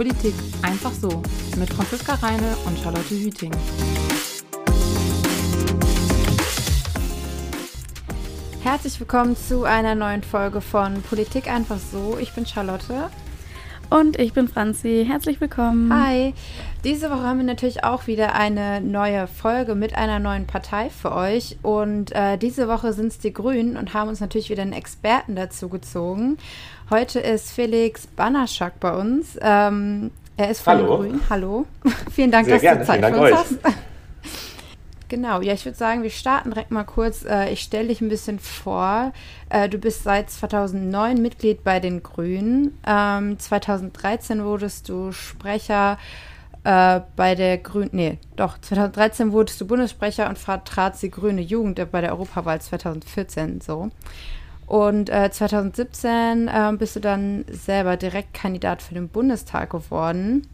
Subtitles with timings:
[0.00, 0.32] Politik
[0.62, 1.22] einfach so
[1.58, 3.52] mit Franziska Reine und Charlotte Hüting.
[8.62, 12.16] Herzlich willkommen zu einer neuen Folge von Politik einfach so.
[12.18, 13.10] Ich bin Charlotte.
[13.90, 15.04] Und ich bin Franzi.
[15.06, 15.92] Herzlich willkommen.
[15.92, 16.32] Hi.
[16.84, 21.12] Diese Woche haben wir natürlich auch wieder eine neue Folge mit einer neuen Partei für
[21.12, 21.58] euch.
[21.62, 25.34] Und äh, diese Woche sind es die Grünen und haben uns natürlich wieder einen Experten
[25.34, 26.38] dazu gezogen.
[26.88, 29.36] Heute ist Felix Banaschak bei uns.
[29.42, 30.86] Ähm, er ist von Hallo.
[30.86, 31.20] den Grünen.
[31.28, 31.66] Hallo.
[32.12, 32.80] Vielen Dank, Sehr dass gerne.
[32.80, 33.38] du Zeit Vielen Dank für uns euch.
[33.66, 33.76] hast.
[35.10, 37.24] Genau, ja, ich würde sagen, wir starten direkt mal kurz.
[37.24, 39.12] Äh, ich stelle dich ein bisschen vor.
[39.48, 42.78] Äh, du bist seit 2009 Mitglied bei den Grünen.
[42.86, 45.98] Ähm, 2013 wurdest du Sprecher
[46.62, 51.84] äh, bei der Grünen, nee, doch, 2013 wurdest du Bundessprecher und vertrat die grüne Jugend
[51.90, 53.90] bei der Europawahl 2014 so.
[54.68, 60.46] Und äh, 2017 ähm, bist du dann selber Direktkandidat für den Bundestag geworden.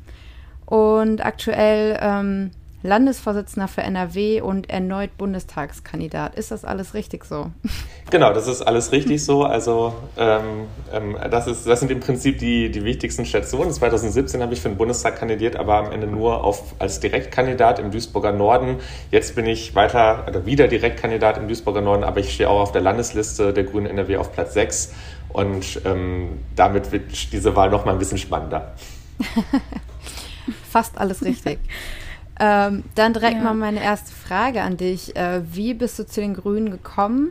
[0.64, 2.52] Und aktuell ähm,
[2.86, 6.34] Landesvorsitzender für NRW und erneut Bundestagskandidat.
[6.36, 7.50] Ist das alles richtig so?
[8.08, 9.42] Genau, das ist alles richtig so.
[9.42, 13.72] Also ähm, ähm, das, ist, das sind im Prinzip die, die wichtigsten Stationen.
[13.72, 17.90] 2017 habe ich für den Bundestag kandidiert, aber am Ende nur auf, als Direktkandidat im
[17.90, 18.76] Duisburger Norden.
[19.10, 22.70] Jetzt bin ich weiter oder wieder Direktkandidat im Duisburger Norden, aber ich stehe auch auf
[22.70, 24.94] der Landesliste der Grünen NRW auf Platz 6.
[25.30, 28.72] Und ähm, damit wird diese Wahl noch mal ein bisschen spannender.
[30.70, 31.58] Fast alles richtig.
[32.40, 33.42] ähm, dann direkt Ja.
[33.44, 35.16] mal meine erste Frage an dich.
[35.16, 37.28] Äh, wie bist du zu den Grünen gekommen?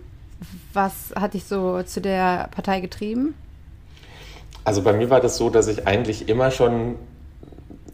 [0.74, 3.34] Was hat dich so zu der Partei getrieben?
[4.64, 6.96] Also bei mir war das so, dass ich eigentlich immer schon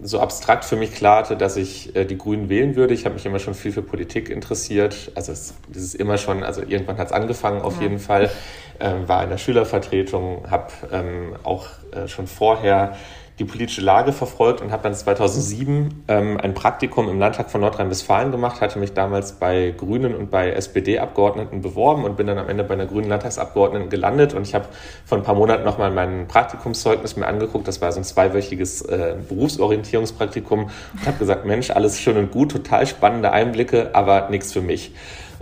[0.04, 2.94] so abstrakt für mich klar hatte, dass ich äh, die Grünen wählen würde.
[2.94, 5.12] Ich habe mich immer schon viel für Politik interessiert.
[5.16, 7.84] Also es, es ist immer schon, also irgendwann hat es angefangen auf Ja.
[7.84, 8.32] jeden Fall.
[8.80, 12.98] Ähm, war in der Schülervertretung, habe ähm, auch äh, schon vorher
[13.42, 18.32] die politische Lage verfolgt und habe dann 2007 ähm, ein Praktikum im Landtag von Nordrhein-Westfalen
[18.32, 22.64] gemacht, hatte mich damals bei Grünen und bei SPD-Abgeordneten beworben und bin dann am Ende
[22.64, 24.66] bei einer grünen Landtagsabgeordneten gelandet und ich habe
[25.06, 29.16] vor ein paar Monaten nochmal mein Praktikumszeugnis mir angeguckt, das war so ein zweiwöchiges äh,
[29.28, 34.62] Berufsorientierungspraktikum und habe gesagt, Mensch, alles schön und gut, total spannende Einblicke, aber nichts für
[34.62, 34.94] mich.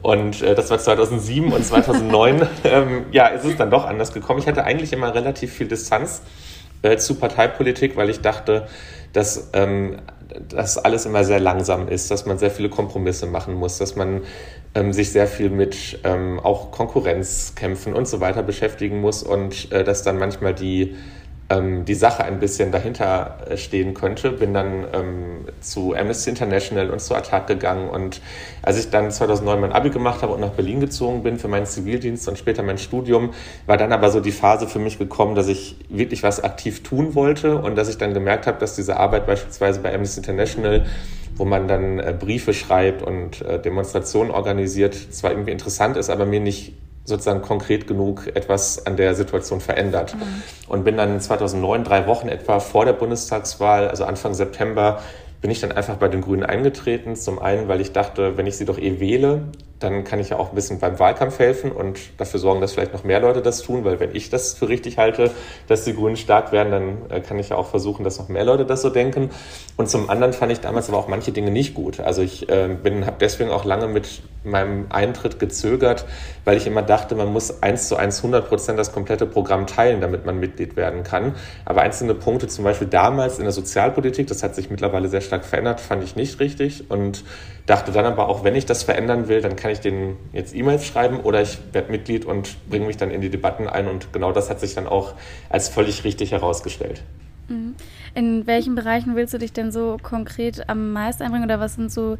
[0.01, 4.39] Und äh, das war 2007 und 2009, ähm, ja, ist es dann doch anders gekommen.
[4.39, 6.21] Ich hatte eigentlich immer relativ viel Distanz
[6.81, 8.67] äh, zu Parteipolitik, weil ich dachte,
[9.13, 9.97] dass ähm,
[10.47, 14.21] das alles immer sehr langsam ist, dass man sehr viele Kompromisse machen muss, dass man
[14.75, 19.83] ähm, sich sehr viel mit ähm, auch Konkurrenzkämpfen und so weiter beschäftigen muss und äh,
[19.83, 20.95] dass dann manchmal die
[21.49, 24.31] ähm, die Sache ein bisschen dahinter äh, stehen könnte.
[24.31, 28.21] Bin dann ähm, zu Amnesty International und zu Attac gegangen und
[28.61, 31.65] als ich dann 2009 mein Abi gemacht habe und nach Berlin gezogen bin für meinen
[31.65, 33.31] Zivildienst und später mein Studium,
[33.65, 37.15] war dann aber so die Phase für mich gekommen, dass ich wirklich was aktiv tun
[37.15, 40.85] wollte und dass ich dann gemerkt habe, dass diese Arbeit beispielsweise bei Amnesty International
[41.39, 46.25] wo man dann äh, Briefe schreibt und äh, Demonstrationen organisiert, zwar irgendwie interessant ist, aber
[46.25, 46.73] mir nicht
[47.05, 50.15] sozusagen konkret genug etwas an der Situation verändert.
[50.67, 55.01] Und bin dann 2009, drei Wochen etwa vor der Bundestagswahl, also Anfang September,
[55.41, 57.15] bin ich dann einfach bei den Grünen eingetreten.
[57.15, 59.43] Zum einen, weil ich dachte, wenn ich sie doch eh wähle,
[59.79, 62.93] dann kann ich ja auch ein bisschen beim Wahlkampf helfen und dafür sorgen, dass vielleicht
[62.93, 65.31] noch mehr Leute das tun, weil wenn ich das für richtig halte,
[65.67, 68.43] dass die Grünen stark werden, dann äh, kann ich ja auch versuchen, dass noch mehr
[68.43, 69.29] Leute das so denken.
[69.77, 72.01] Und zum anderen fand ich damals aber auch manche Dinge nicht gut.
[72.01, 76.05] Also ich äh, bin, habe deswegen auch lange mit meinem Eintritt gezögert,
[76.45, 80.01] weil ich immer dachte, man muss eins zu eins 100 Prozent das komplette Programm teilen,
[80.01, 81.35] damit man Mitglied werden kann.
[81.65, 85.45] Aber einzelne Punkte, zum Beispiel damals in der Sozialpolitik, das hat sich mittlerweile sehr stark
[85.45, 87.23] verändert, fand ich nicht richtig und
[87.69, 90.85] dachte dann aber auch, wenn ich das verändern will, dann kann ich denen jetzt E-Mails
[90.85, 94.31] schreiben oder ich werde Mitglied und bringe mich dann in die Debatten ein und genau
[94.31, 95.13] das hat sich dann auch
[95.49, 97.03] als völlig richtig herausgestellt.
[98.15, 101.91] In welchen Bereichen willst du dich denn so konkret am meisten einbringen oder was sind
[101.91, 102.17] so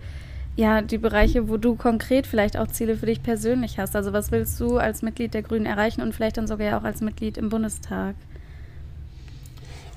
[0.56, 3.96] ja, die Bereiche, wo du konkret vielleicht auch Ziele für dich persönlich hast?
[3.96, 6.84] Also was willst du als Mitglied der Grünen erreichen und vielleicht dann sogar ja auch
[6.84, 8.16] als Mitglied im Bundestag?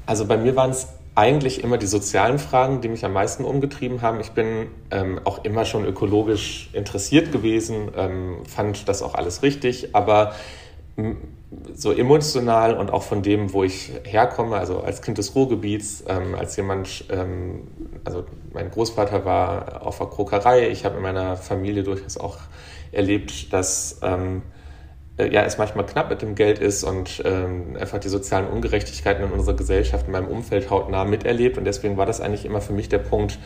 [0.06, 4.00] Also bei mir waren es eigentlich immer die sozialen Fragen, die mich am meisten umgetrieben
[4.00, 4.20] haben.
[4.20, 9.94] Ich bin ähm, auch immer schon ökologisch interessiert gewesen, ähm, fand das auch alles richtig,
[9.94, 10.32] aber
[11.74, 16.34] so emotional und auch von dem, wo ich herkomme, also als Kind des Ruhrgebiets, ähm,
[16.34, 17.66] als jemand, ähm,
[18.04, 22.38] also mein Großvater war auf der Krokerei, ich habe in meiner Familie durchaus auch
[22.90, 24.51] erlebt, dass ähm, äh,
[25.30, 29.30] ja, es manchmal knapp mit dem Geld ist und ähm, einfach die sozialen Ungerechtigkeiten in
[29.30, 31.58] unserer Gesellschaft, in meinem Umfeld hautnah miterlebt.
[31.58, 33.38] Und deswegen war das eigentlich immer für mich der Punkt,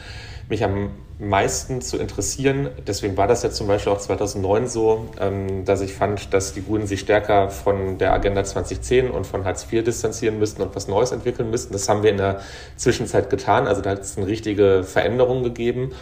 [0.49, 2.69] mich am meisten zu interessieren.
[2.87, 6.65] Deswegen war das ja zum Beispiel auch 2009 so, ähm, dass ich fand, dass die
[6.65, 10.89] Grünen sich stärker von der Agenda 2010 und von Hartz IV distanzieren müssten und was
[10.89, 11.73] Neues entwickeln müssten.
[11.73, 12.41] Das haben wir in der
[12.77, 13.67] Zwischenzeit getan.
[13.67, 15.93] Also da hat es eine richtige Veränderung gegeben.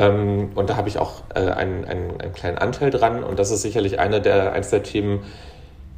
[0.00, 3.22] Ähm, und da habe ich auch äh, einen, einen, einen kleinen Anteil dran.
[3.22, 5.24] Und das ist sicherlich eine der, eines der Themen,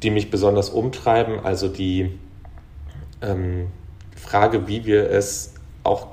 [0.03, 1.39] die mich besonders umtreiben.
[1.41, 2.19] Also die
[3.21, 3.67] ähm,
[4.13, 5.53] Frage, wie wir es
[5.85, 6.07] auch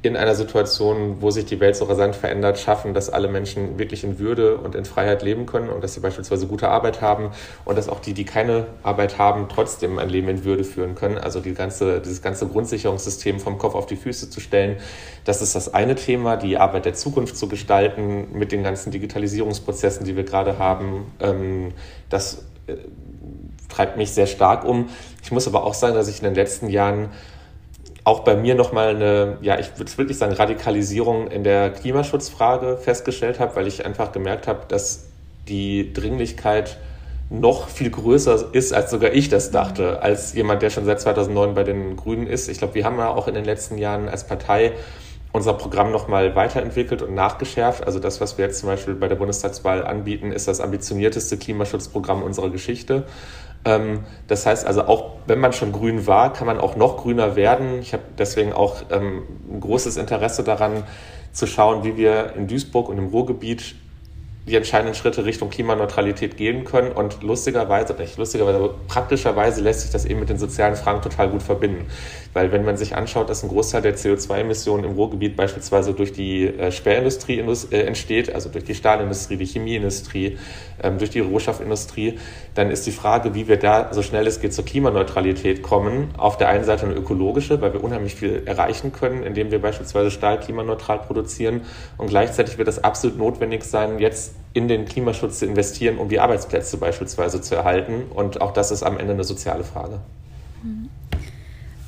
[0.00, 4.04] in einer Situation, wo sich die Welt so rasant verändert, schaffen, dass alle Menschen wirklich
[4.04, 7.32] in Würde und in Freiheit leben können und dass sie beispielsweise gute Arbeit haben
[7.64, 11.18] und dass auch die, die keine Arbeit haben, trotzdem ein Leben in Würde führen können.
[11.18, 14.76] Also die ganze, dieses ganze Grundsicherungssystem vom Kopf auf die Füße zu stellen,
[15.24, 20.06] das ist das eine Thema, die Arbeit der Zukunft zu gestalten mit den ganzen Digitalisierungsprozessen,
[20.06, 21.12] die wir gerade haben.
[21.18, 21.72] Ähm,
[22.08, 22.76] das äh,
[23.68, 24.90] treibt mich sehr stark um.
[25.24, 27.08] Ich muss aber auch sagen, dass ich in den letzten Jahren
[28.04, 33.38] auch bei mir nochmal eine, ja, ich würde wirklich sagen, Radikalisierung in der Klimaschutzfrage festgestellt
[33.40, 35.08] habe, weil ich einfach gemerkt habe, dass
[35.48, 36.78] die Dringlichkeit
[37.30, 41.54] noch viel größer ist, als sogar ich das dachte, als jemand, der schon seit 2009
[41.54, 42.48] bei den Grünen ist.
[42.48, 44.72] Ich glaube, wir haben ja auch in den letzten Jahren als Partei
[45.32, 47.86] unser Programm nochmal weiterentwickelt und nachgeschärft.
[47.86, 52.22] Also das, was wir jetzt zum Beispiel bei der Bundestagswahl anbieten, ist das ambitionierteste Klimaschutzprogramm
[52.22, 53.04] unserer Geschichte.
[53.68, 57.36] Ähm, das heißt also, auch wenn man schon grün war, kann man auch noch grüner
[57.36, 57.80] werden.
[57.80, 60.84] Ich habe deswegen auch ähm, ein großes Interesse daran,
[61.32, 63.76] zu schauen, wie wir in Duisburg und im Ruhrgebiet
[64.48, 66.92] die entscheidenden Schritte Richtung Klimaneutralität gehen können.
[66.92, 71.28] Und lustigerweise, nicht lustigerweise, aber praktischerweise lässt sich das eben mit den sozialen Fragen total
[71.30, 71.86] gut verbinden.
[72.32, 76.46] Weil wenn man sich anschaut, dass ein Großteil der CO2-Emissionen im Ruhrgebiet beispielsweise durch die
[76.46, 80.38] äh, Sperrindustrie äh, entsteht, also durch die Stahlindustrie, die Chemieindustrie,
[80.82, 82.18] ähm, durch die Rohstoffindustrie,
[82.54, 86.10] dann ist die Frage, wie wir da so schnell es geht zur Klimaneutralität kommen.
[86.16, 90.10] Auf der einen Seite eine ökologische, weil wir unheimlich viel erreichen können, indem wir beispielsweise
[90.10, 91.62] Stahl klimaneutral produzieren.
[91.96, 96.20] Und gleichzeitig wird es absolut notwendig sein, jetzt in den Klimaschutz zu investieren, um die
[96.20, 98.04] Arbeitsplätze beispielsweise zu erhalten.
[98.14, 100.00] Und auch das ist am Ende eine soziale Frage.
[100.62, 100.88] Mhm.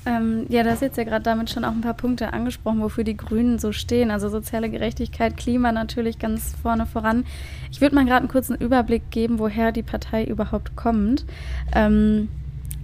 [0.07, 3.05] Ähm, ja, da hast jetzt ja gerade damit schon auch ein paar Punkte angesprochen, wofür
[3.05, 4.11] die Grünen so stehen.
[4.11, 7.27] Also soziale Gerechtigkeit, Klima natürlich ganz vorne voran.
[7.71, 11.27] Ich würde mal gerade einen kurzen Überblick geben, woher die Partei überhaupt kommt.
[11.75, 12.29] Ähm,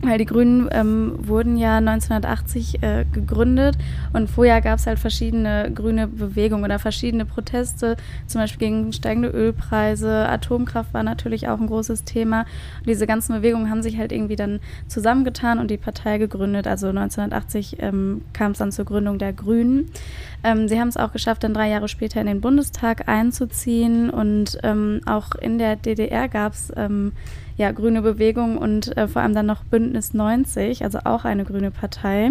[0.02, 3.76] weil die Grünen ähm, wurden ja 1980 äh, gegründet
[4.12, 7.96] und vorher gab es halt verschiedene grüne Bewegungen oder verschiedene Proteste,
[8.26, 12.40] zum Beispiel gegen steigende Ölpreise, Atomkraft war natürlich auch ein großes Thema.
[12.78, 16.66] Und diese ganzen Bewegungen haben sich halt irgendwie dann zusammengetan und die Partei gegründet.
[16.66, 19.90] Also 1980 ähm, kam es dann zur Gründung der Grünen.
[20.44, 24.58] Ähm, sie haben es auch geschafft, dann drei Jahre später in den Bundestag einzuziehen und
[24.62, 27.12] ähm, auch in der DDR gab es ähm,
[27.56, 31.70] ja, grüne Bewegung und äh, vor allem dann noch Bündnis 90, also auch eine grüne
[31.70, 32.30] Partei.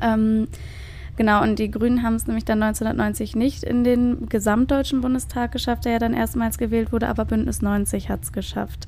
[0.00, 0.46] Ähm,
[1.16, 5.84] genau, und die Grünen haben es nämlich dann 1990 nicht in den gesamtdeutschen Bundestag geschafft,
[5.84, 8.86] der ja dann erstmals gewählt wurde, aber Bündnis 90 hat es geschafft.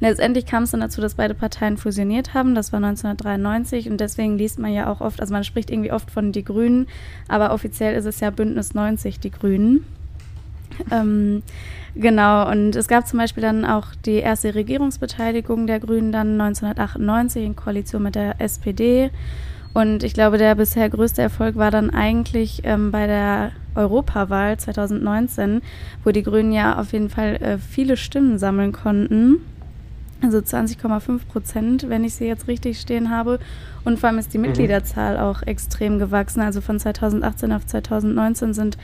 [0.00, 2.54] Und letztendlich kam es dann dazu, dass beide Parteien fusioniert haben.
[2.54, 6.10] Das war 1993 und deswegen liest man ja auch oft, also man spricht irgendwie oft
[6.10, 6.88] von die Grünen,
[7.26, 9.86] aber offiziell ist es ja Bündnis 90 die Grünen.
[10.90, 11.42] Ähm,
[11.94, 17.44] genau, und es gab zum Beispiel dann auch die erste Regierungsbeteiligung der Grünen dann 1998
[17.44, 19.10] in Koalition mit der SPD.
[19.74, 25.62] Und ich glaube, der bisher größte Erfolg war dann eigentlich ähm, bei der Europawahl 2019,
[26.04, 29.38] wo die Grünen ja auf jeden Fall äh, viele Stimmen sammeln konnten.
[30.22, 33.40] Also 20,5 Prozent, wenn ich sie jetzt richtig stehen habe.
[33.84, 34.46] Und vor allem ist die mhm.
[34.46, 36.40] Mitgliederzahl auch extrem gewachsen.
[36.40, 38.78] Also von 2018 auf 2019 sind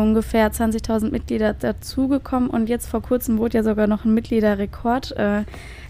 [0.00, 5.42] ungefähr 20.000 Mitglieder dazugekommen und jetzt vor kurzem wurde ja sogar noch ein Mitgliederrekord äh,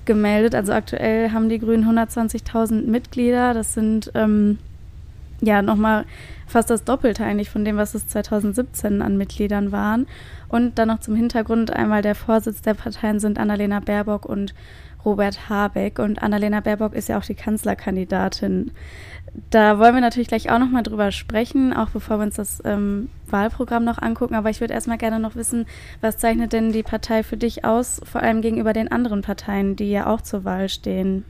[0.04, 0.54] gemeldet.
[0.54, 3.54] Also aktuell haben die Grünen 120.000 Mitglieder.
[3.54, 4.58] Das sind ähm,
[5.40, 6.04] ja nochmal
[6.46, 10.06] fast das Doppelte eigentlich von dem, was es 2017 an Mitgliedern waren.
[10.48, 14.54] Und dann noch zum Hintergrund einmal der Vorsitz der Parteien sind Annalena Baerbock und
[15.04, 15.98] Robert Habeck.
[15.98, 18.70] Und Annalena Baerbock ist ja auch die Kanzlerkandidatin
[19.50, 23.08] da wollen wir natürlich gleich auch nochmal drüber sprechen, auch bevor wir uns das ähm,
[23.28, 24.34] Wahlprogramm noch angucken.
[24.34, 25.66] Aber ich würde erstmal gerne noch wissen,
[26.00, 29.90] was zeichnet denn die Partei für dich aus, vor allem gegenüber den anderen Parteien, die
[29.90, 31.24] ja auch zur Wahl stehen?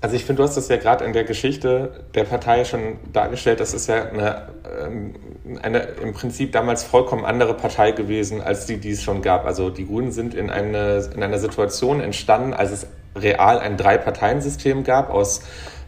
[0.00, 3.60] Also ich finde, du hast das ja gerade in der Geschichte der Partei schon dargestellt.
[3.60, 4.48] Das ist ja eine,
[4.84, 5.14] ähm,
[5.62, 9.46] eine im Prinzip damals vollkommen andere Partei gewesen, als die, die es schon gab.
[9.46, 14.84] Also die Grünen sind in, eine, in einer Situation entstanden, als es real ein Drei-Parteien-System
[14.84, 15.42] gab aus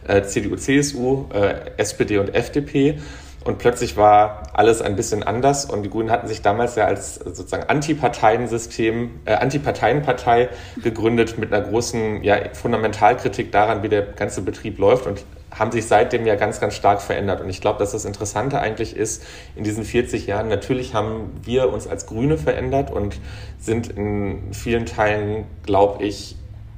[0.07, 2.99] äh, CDU, CSU, äh, SPD und FDP.
[3.45, 7.15] Und plötzlich war alles ein bisschen anders und die Grünen hatten sich damals ja als
[7.15, 10.49] sozusagen Antiparteiensystem, äh, Antiparteienpartei
[10.81, 15.85] gegründet mit einer großen ja, Fundamentalkritik daran, wie der ganze Betrieb läuft und haben sich
[15.85, 17.39] seitdem ja ganz, ganz stark verändert.
[17.39, 19.23] Und ich glaube, dass das Interessante eigentlich ist,
[19.55, 23.19] in diesen 40 Jahren, natürlich haben wir uns als Grüne verändert und
[23.59, 26.35] sind in vielen Teilen, glaube ich,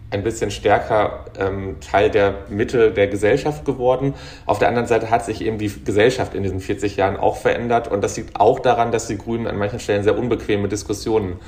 [0.10, 4.14] ein bisschen stärker ähm, Teil der Mitte der Gesellschaft geworden.
[4.46, 7.90] Auf der anderen Seite hat sich eben die Gesellschaft in diesen 40 Jahren auch verändert
[7.90, 11.40] und das liegt auch daran, dass die Grünen an manchen Stellen sehr unbequeme Diskussionen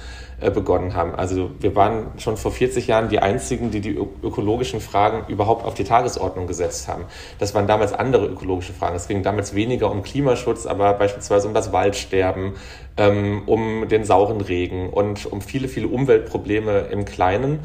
[0.42, 1.16] äh, begonnen haben.
[1.16, 5.74] Also wir waren schon vor 40 Jahren die einzigen, die die ökologischen Fragen überhaupt auf
[5.74, 7.06] die Tagesordnung gesetzt haben.
[7.40, 8.96] Das waren damals andere ökologische Fragen.
[8.96, 12.54] Es ging damals weniger um Klimaschutz, aber beispielsweise um das Waldsterben,
[12.98, 17.60] ähm, um den sauren Regen und um viele, viele Umweltprobleme im Kleinen.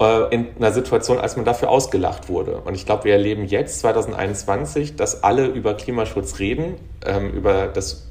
[0.00, 2.58] Äh, in einer Situation, als man dafür ausgelacht wurde.
[2.58, 6.74] Und ich glaube, wir erleben jetzt, 2021, dass alle über Klimaschutz reden,
[7.06, 8.08] ähm, über das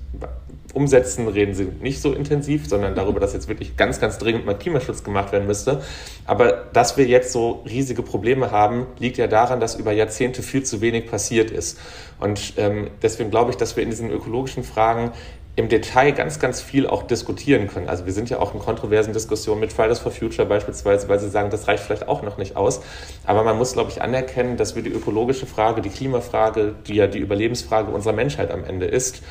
[0.73, 4.57] Umsetzen reden sie nicht so intensiv, sondern darüber, dass jetzt wirklich ganz, ganz dringend mal
[4.57, 5.81] Klimaschutz gemacht werden müsste.
[6.25, 10.63] Aber dass wir jetzt so riesige Probleme haben, liegt ja daran, dass über Jahrzehnte viel
[10.63, 11.79] zu wenig passiert ist.
[12.19, 15.11] Und ähm, deswegen glaube ich, dass wir in diesen ökologischen Fragen
[15.55, 17.87] im Detail ganz, ganz viel auch diskutieren können.
[17.87, 21.29] Also wir sind ja auch in kontroversen Diskussionen mit Fridays for Future beispielsweise, weil sie
[21.29, 22.81] sagen, das reicht vielleicht auch noch nicht aus.
[23.25, 27.05] Aber man muss, glaube ich, anerkennen, dass wir die ökologische Frage, die Klimafrage, die ja
[27.05, 29.21] die Überlebensfrage unserer Menschheit am Ende ist,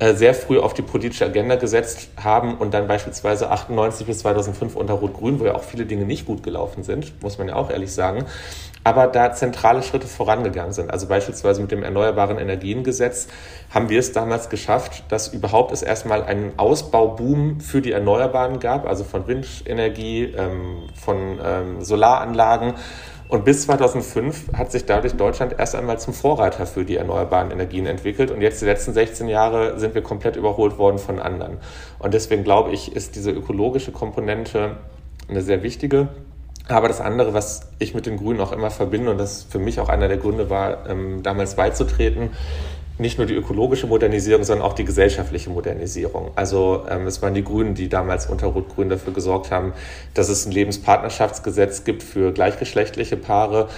[0.00, 4.74] äh, sehr früh auf die politische Agenda gesetzt haben und dann beispielsweise 98 bis 2005
[4.74, 7.70] unter Rot-Grün, wo ja auch viele Dinge nicht gut gelaufen sind, muss man ja auch
[7.70, 8.24] ehrlich sagen,
[8.82, 10.90] aber da zentrale Schritte vorangegangen sind.
[10.90, 13.28] Also beispielsweise mit dem Erneuerbaren Energiengesetz
[13.70, 18.86] haben wir es damals geschafft, dass überhaupt es erstmal einen Ausbauboom für die Erneuerbaren gab,
[18.86, 22.74] also von Windenergie, ähm, von ähm, Solaranlagen
[23.30, 27.86] und bis 2005 hat sich dadurch Deutschland erst einmal zum Vorreiter für die erneuerbaren Energien
[27.86, 28.32] entwickelt.
[28.32, 31.58] Und jetzt die letzten 16 Jahre sind wir komplett überholt worden von anderen.
[32.00, 34.78] Und deswegen glaube ich, ist diese ökologische Komponente
[35.28, 36.08] eine sehr wichtige.
[36.70, 39.80] Aber das andere, was ich mit den Grünen auch immer verbinde, und das für mich
[39.80, 42.30] auch einer der Gründe war, ähm, damals beizutreten,
[42.98, 46.30] nicht nur die ökologische Modernisierung, sondern auch die gesellschaftliche Modernisierung.
[46.36, 49.72] Also ähm, es waren die Grünen, die damals unter Rot-Grün dafür gesorgt haben,
[50.14, 53.68] dass es ein Lebenspartnerschaftsgesetz gibt für gleichgeschlechtliche Paare,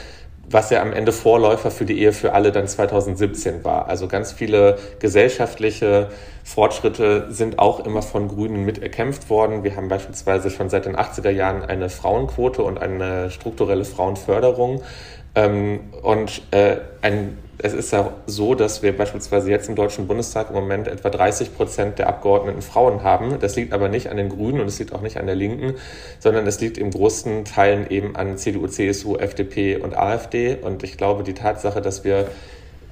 [0.52, 3.88] was ja am Ende Vorläufer für die Ehe für alle dann 2017 war.
[3.88, 6.10] Also ganz viele gesellschaftliche
[6.44, 9.64] Fortschritte sind auch immer von Grünen mit erkämpft worden.
[9.64, 14.82] Wir haben beispielsweise schon seit den 80er Jahren eine Frauenquote und eine strukturelle Frauenförderung.
[15.34, 20.48] Ähm, und äh, ein es ist ja so, dass wir beispielsweise jetzt im Deutschen Bundestag
[20.48, 23.38] im Moment etwa 30 Prozent der Abgeordneten Frauen haben.
[23.38, 25.74] Das liegt aber nicht an den Grünen und es liegt auch nicht an der Linken,
[26.18, 30.56] sondern es liegt in großen Teilen eben an CDU, CSU, FDP und AfD.
[30.60, 32.28] Und ich glaube, die Tatsache, dass wir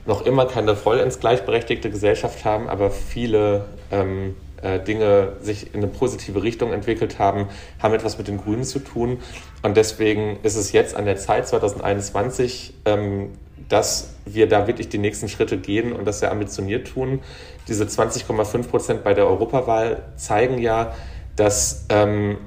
[0.07, 5.87] noch immer keine vollends gleichberechtigte Gesellschaft haben, aber viele ähm, äh, Dinge sich in eine
[5.87, 7.49] positive Richtung entwickelt haben,
[7.81, 9.19] haben etwas mit den Grünen zu tun.
[9.63, 13.31] Und deswegen ist es jetzt an der Zeit, 2021, ähm,
[13.69, 17.21] dass wir da wirklich die nächsten Schritte gehen und das sehr ambitioniert tun.
[17.69, 20.95] Diese 20,5 Prozent bei der Europawahl zeigen ja,
[21.37, 22.39] dass ähm,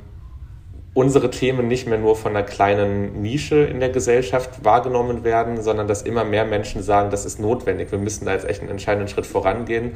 [0.94, 5.88] unsere Themen nicht mehr nur von einer kleinen Nische in der Gesellschaft wahrgenommen werden, sondern
[5.88, 7.92] dass immer mehr Menschen sagen, das ist notwendig.
[7.92, 9.94] Wir müssen da jetzt echt einen entscheidenden Schritt vorangehen.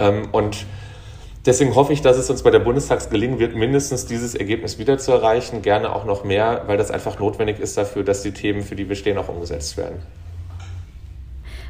[0.00, 0.66] Ähm, und
[1.44, 4.98] Deswegen hoffe ich, dass es uns bei der Bundestags gelingen wird, mindestens dieses Ergebnis wieder
[4.98, 8.62] zu erreichen, gerne auch noch mehr, weil das einfach notwendig ist dafür, dass die Themen,
[8.62, 10.02] für die wir stehen, auch umgesetzt werden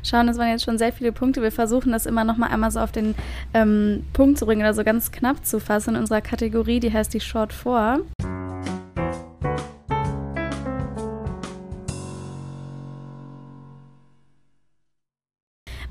[0.04, 1.42] schauen, das waren jetzt schon sehr viele Punkte.
[1.42, 3.14] Wir versuchen das immer noch mal einmal so auf den
[3.54, 7.14] ähm, Punkt zu bringen oder so ganz knapp zu fassen in unserer Kategorie, die heißt
[7.14, 8.00] die Short 4.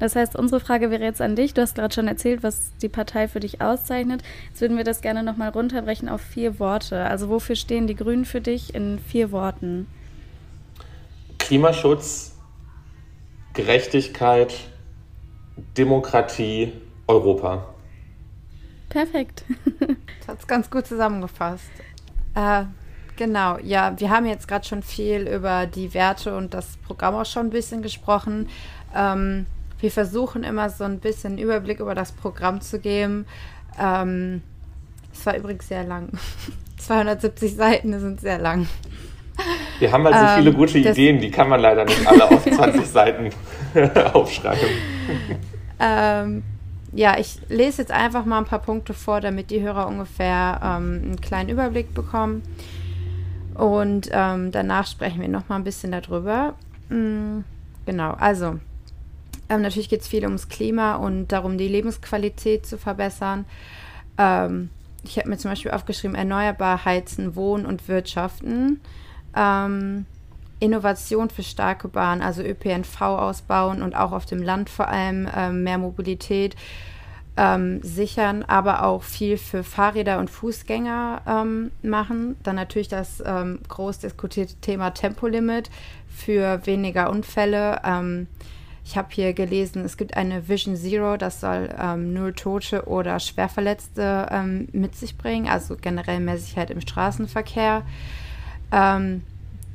[0.01, 1.53] Das heißt, unsere Frage wäre jetzt an dich.
[1.53, 4.23] Du hast gerade schon erzählt, was die Partei für dich auszeichnet.
[4.49, 7.03] Jetzt würden wir das gerne nochmal runterbrechen auf vier Worte.
[7.03, 9.85] Also wofür stehen die Grünen für dich in vier Worten?
[11.37, 12.35] Klimaschutz,
[13.53, 14.55] Gerechtigkeit,
[15.77, 16.73] Demokratie,
[17.05, 17.67] Europa.
[18.89, 19.43] Perfekt.
[19.79, 21.69] das hat es ganz gut zusammengefasst.
[22.33, 22.63] Äh,
[23.17, 27.27] genau, ja, wir haben jetzt gerade schon viel über die Werte und das Programm auch
[27.27, 28.49] schon ein bisschen gesprochen.
[28.95, 29.45] Ähm,
[29.81, 33.25] wir versuchen immer so ein bisschen Überblick über das Programm zu geben.
[33.79, 34.41] Ähm,
[35.13, 36.09] es war übrigens sehr lang.
[36.77, 38.67] 270 Seiten sind sehr lang.
[39.79, 42.43] Wir haben halt so viele ähm, gute Ideen, die kann man leider nicht alle auf
[42.43, 43.29] 20 Seiten
[44.13, 44.69] aufschreiben.
[45.79, 46.43] Ähm,
[46.91, 51.01] ja, ich lese jetzt einfach mal ein paar Punkte vor, damit die Hörer ungefähr ähm,
[51.03, 52.43] einen kleinen Überblick bekommen.
[53.55, 56.53] Und ähm, danach sprechen wir noch mal ein bisschen darüber.
[56.89, 57.43] Mhm,
[57.85, 58.59] genau, also
[59.51, 63.45] ähm, natürlich geht es viel ums Klima und darum, die Lebensqualität zu verbessern.
[64.17, 64.69] Ähm,
[65.03, 68.79] ich habe mir zum Beispiel aufgeschrieben, erneuerbar heizen, wohnen und wirtschaften.
[69.35, 70.05] Ähm,
[70.59, 75.63] Innovation für starke Bahnen, also ÖPNV ausbauen und auch auf dem Land vor allem ähm,
[75.63, 76.55] mehr Mobilität
[77.35, 82.37] ähm, sichern, aber auch viel für Fahrräder und Fußgänger ähm, machen.
[82.43, 85.69] Dann natürlich das ähm, groß diskutierte Thema Tempolimit
[86.07, 87.81] für weniger Unfälle.
[87.83, 88.27] Ähm,
[88.83, 93.19] ich habe hier gelesen, es gibt eine Vision Zero, das soll ähm, null Tote oder
[93.19, 97.83] Schwerverletzte ähm, mit sich bringen, also generell mehr Sicherheit im Straßenverkehr.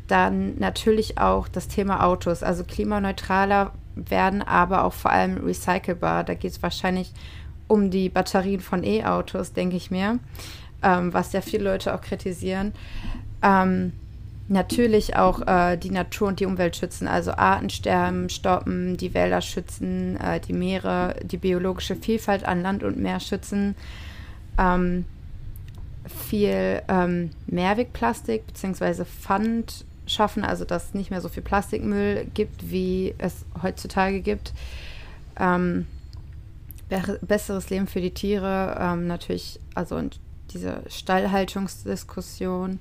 [0.09, 6.25] dann natürlich auch das Thema Autos, also klimaneutraler werden, aber auch vor allem recycelbar.
[6.25, 7.13] Da geht es wahrscheinlich
[7.67, 10.19] um die Batterien von E-Autos, denke ich mir,
[10.83, 12.73] ähm, was ja viele Leute auch kritisieren.
[13.43, 13.93] Ähm,
[14.49, 20.17] natürlich auch äh, die Natur und die Umwelt schützen, also Artensterben stoppen, die Wälder schützen,
[20.21, 23.75] äh, die Meere, die biologische Vielfalt an Land und Meer schützen.
[24.59, 25.05] Ähm,
[26.07, 29.05] viel ähm, Mehrwegplastik bzw.
[29.05, 34.53] Pfand schaffen, also dass es nicht mehr so viel Plastikmüll gibt, wie es heutzutage gibt.
[35.39, 35.87] Ähm,
[37.21, 40.21] besseres Leben für die Tiere, ähm, natürlich, also und
[40.53, 42.81] diese Stallhaltungsdiskussion.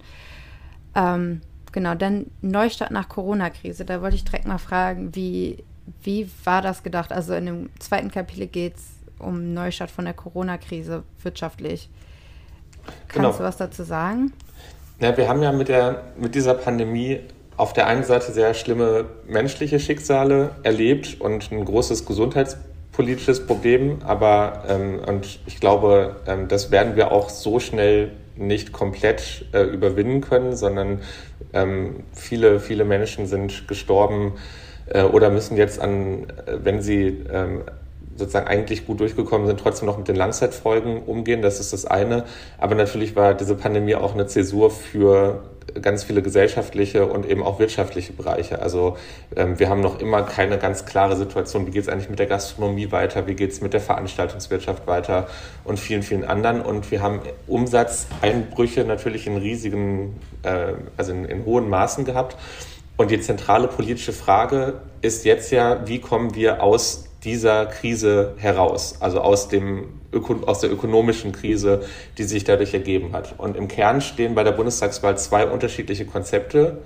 [0.94, 1.42] Ähm,
[1.75, 3.86] genau, dann Neustart nach Corona-Krise.
[3.86, 5.63] Da wollte ich direkt mal fragen, wie,
[6.01, 7.12] wie war das gedacht?
[7.12, 8.84] Also in dem zweiten Kapitel geht es
[9.20, 11.89] um Neustart von der Corona-Krise wirtschaftlich.
[13.08, 13.32] Kannst genau.
[13.32, 14.34] du was dazu sagen?
[15.00, 17.20] Ja, wir haben ja mit, der, mit dieser Pandemie
[17.58, 24.00] auf der einen Seite sehr schlimme menschliche Schicksale erlebt und ein großes Gesundheitsproblem politisches Problem,
[24.05, 29.63] aber ähm, und ich glaube, ähm, das werden wir auch so schnell nicht komplett äh,
[29.63, 31.01] überwinden können, sondern
[31.54, 34.34] ähm, viele, viele Menschen sind gestorben
[34.88, 37.63] äh, oder müssen jetzt an, äh, wenn sie ähm,
[38.15, 41.42] sozusagen eigentlich gut durchgekommen sind, trotzdem noch mit den Langzeitfolgen umgehen.
[41.42, 42.25] Das ist das eine.
[42.58, 45.44] Aber natürlich war diese Pandemie auch eine Zäsur für
[45.82, 48.62] ganz viele gesellschaftliche und eben auch wirtschaftliche Bereiche.
[48.62, 48.98] Also
[49.36, 52.28] ähm, wir haben noch immer keine ganz klare Situation, wie geht es eigentlich mit der
[52.28, 55.28] Gastronomie weiter, wie geht es mit der Veranstaltungswirtschaft weiter
[55.64, 56.62] und vielen, vielen anderen.
[56.62, 62.38] Und wir haben Umsatzeinbrüche natürlich in riesigen, äh, also in, in hohen Maßen gehabt.
[62.98, 68.98] Und die zentrale politische Frage ist jetzt ja, wie kommen wir aus dieser Krise heraus,
[69.01, 70.00] also aus, dem,
[70.46, 71.81] aus der ökonomischen Krise,
[72.18, 73.35] die sich dadurch ergeben hat.
[73.38, 76.77] Und im Kern stehen bei der Bundestagswahl zwei unterschiedliche Konzepte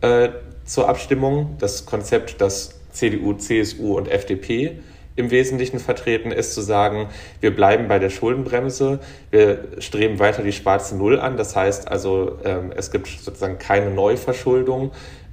[0.00, 0.30] äh,
[0.64, 1.56] zur Abstimmung.
[1.60, 4.80] Das Konzept, das CDU, CSU und FDP
[5.16, 7.08] im Wesentlichen vertreten ist, zu sagen,
[7.40, 8.98] wir bleiben bei der Schuldenbremse,
[9.30, 11.36] wir streben weiter die schwarze Null an.
[11.36, 14.90] Das heißt also, ähm, es gibt sozusagen keine Neuverschuldung.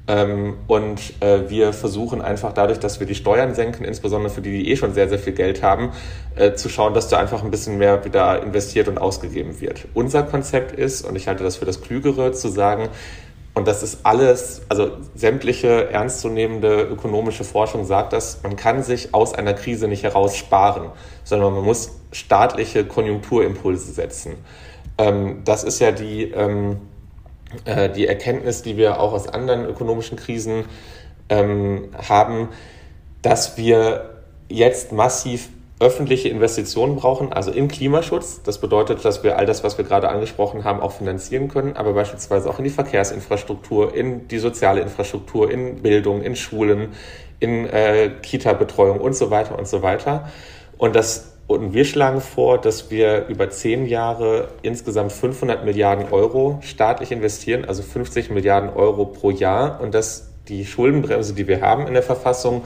[0.08, 4.52] Ähm, und äh, wir versuchen einfach dadurch, dass wir die Steuern senken, insbesondere für die,
[4.52, 5.92] die eh schon sehr, sehr viel Geld haben,
[6.36, 9.88] äh, zu schauen, dass da einfach ein bisschen mehr wieder investiert und ausgegeben wird.
[9.94, 12.90] Unser Konzept ist, und ich halte das für das Klügere, zu sagen,
[13.54, 19.34] und das ist alles, also sämtliche ernstzunehmende ökonomische Forschung sagt das, man kann sich aus
[19.34, 20.90] einer Krise nicht heraus sparen,
[21.26, 24.36] sondern man muss staatliche Konjunkturimpulse setzen.
[24.98, 26.78] Ähm, das ist ja die, ähm,
[27.66, 30.66] äh, die Erkenntnis, die wir auch aus anderen ökonomischen Krisen
[31.30, 32.50] ähm, haben,
[33.22, 38.44] dass wir jetzt massiv öffentliche Investitionen brauchen, also in Klimaschutz.
[38.44, 41.94] Das bedeutet, dass wir all das, was wir gerade angesprochen haben, auch finanzieren können, aber
[41.94, 46.90] beispielsweise auch in die Verkehrsinfrastruktur, in die soziale Infrastruktur, in Bildung, in Schulen,
[47.40, 50.30] in äh, Kita-Betreuung und so weiter und so weiter.
[50.78, 56.60] Und das und wir schlagen vor, dass wir über zehn Jahre insgesamt 500 Milliarden Euro
[56.62, 59.80] staatlich investieren, also 50 Milliarden Euro pro Jahr.
[59.82, 62.64] Und dass die Schuldenbremse, die wir haben in der Verfassung,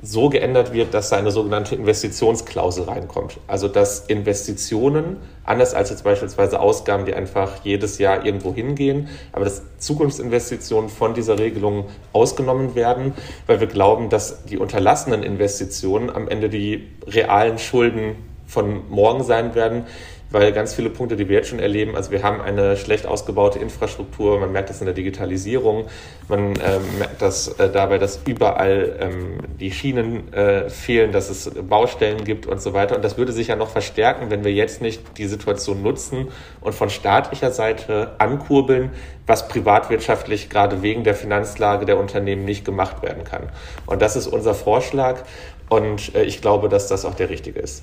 [0.00, 3.38] so geändert wird, dass da eine sogenannte Investitionsklausel reinkommt.
[3.48, 9.44] Also dass Investitionen, anders als jetzt beispielsweise Ausgaben, die einfach jedes Jahr irgendwo hingehen, aber
[9.44, 13.14] dass Zukunftsinvestitionen von dieser Regelung ausgenommen werden,
[13.46, 19.54] weil wir glauben, dass die unterlassenen Investitionen am Ende die realen Schulden von morgen sein
[19.54, 19.84] werden,
[20.30, 23.58] weil ganz viele Punkte, die wir jetzt schon erleben, also wir haben eine schlecht ausgebaute
[23.58, 25.86] Infrastruktur, man merkt das in der Digitalisierung,
[26.28, 31.50] man äh, merkt das äh, dabei, dass überall ähm, die Schienen äh, fehlen, dass es
[31.68, 32.96] Baustellen gibt und so weiter.
[32.96, 36.28] Und das würde sich ja noch verstärken, wenn wir jetzt nicht die Situation nutzen
[36.60, 38.90] und von staatlicher Seite ankurbeln,
[39.26, 43.48] was privatwirtschaftlich gerade wegen der Finanzlage der Unternehmen nicht gemacht werden kann.
[43.86, 45.22] Und das ist unser Vorschlag
[45.70, 47.82] und äh, ich glaube, dass das auch der richtige ist.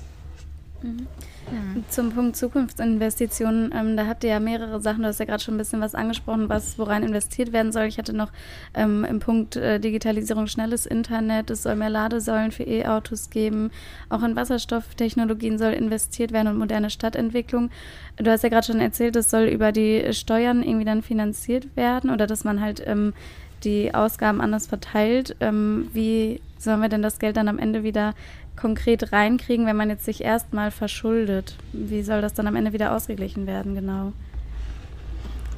[0.86, 1.84] Mhm.
[1.88, 5.54] Zum Punkt Zukunftsinvestitionen, ähm, da habt ihr ja mehrere Sachen, du hast ja gerade schon
[5.54, 7.84] ein bisschen was angesprochen, was worein investiert werden soll.
[7.84, 8.32] Ich hatte noch
[8.74, 13.70] ähm, im Punkt äh, Digitalisierung schnelles Internet, es soll mehr Ladesäulen für E-Autos geben,
[14.08, 17.70] auch in Wasserstofftechnologien soll investiert werden und moderne Stadtentwicklung.
[18.16, 22.10] Du hast ja gerade schon erzählt, es soll über die Steuern irgendwie dann finanziert werden
[22.10, 23.12] oder dass man halt ähm,
[23.62, 25.36] die Ausgaben anders verteilt.
[25.40, 28.14] Ähm, wie sollen wir denn das Geld dann am Ende wieder
[28.56, 31.56] konkret reinkriegen, wenn man jetzt sich erstmal verschuldet?
[31.72, 34.12] Wie soll das dann am Ende wieder ausgeglichen werden, genau?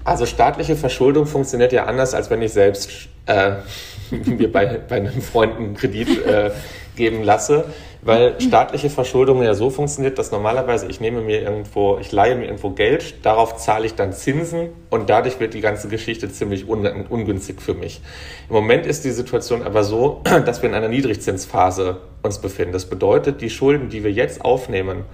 [0.05, 3.57] Also staatliche Verschuldung funktioniert ja anders, als wenn ich selbst äh,
[4.11, 6.51] mir bei, bei einem Freund einen Kredit äh,
[6.97, 7.67] geben lasse,
[8.03, 12.45] weil staatliche Verschuldung ja so funktioniert, dass normalerweise ich nehme mir irgendwo, ich leihe mir
[12.45, 16.87] irgendwo Geld, darauf zahle ich dann Zinsen und dadurch wird die ganze Geschichte ziemlich un
[17.09, 18.01] ungünstig für mich.
[18.49, 22.73] Im Moment ist die Situation aber so, dass wir in einer Niedrigzinsphase uns befinden.
[22.73, 25.05] Das bedeutet, die Schulden, die wir jetzt aufnehmen,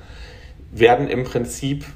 [0.70, 1.86] werden im Prinzip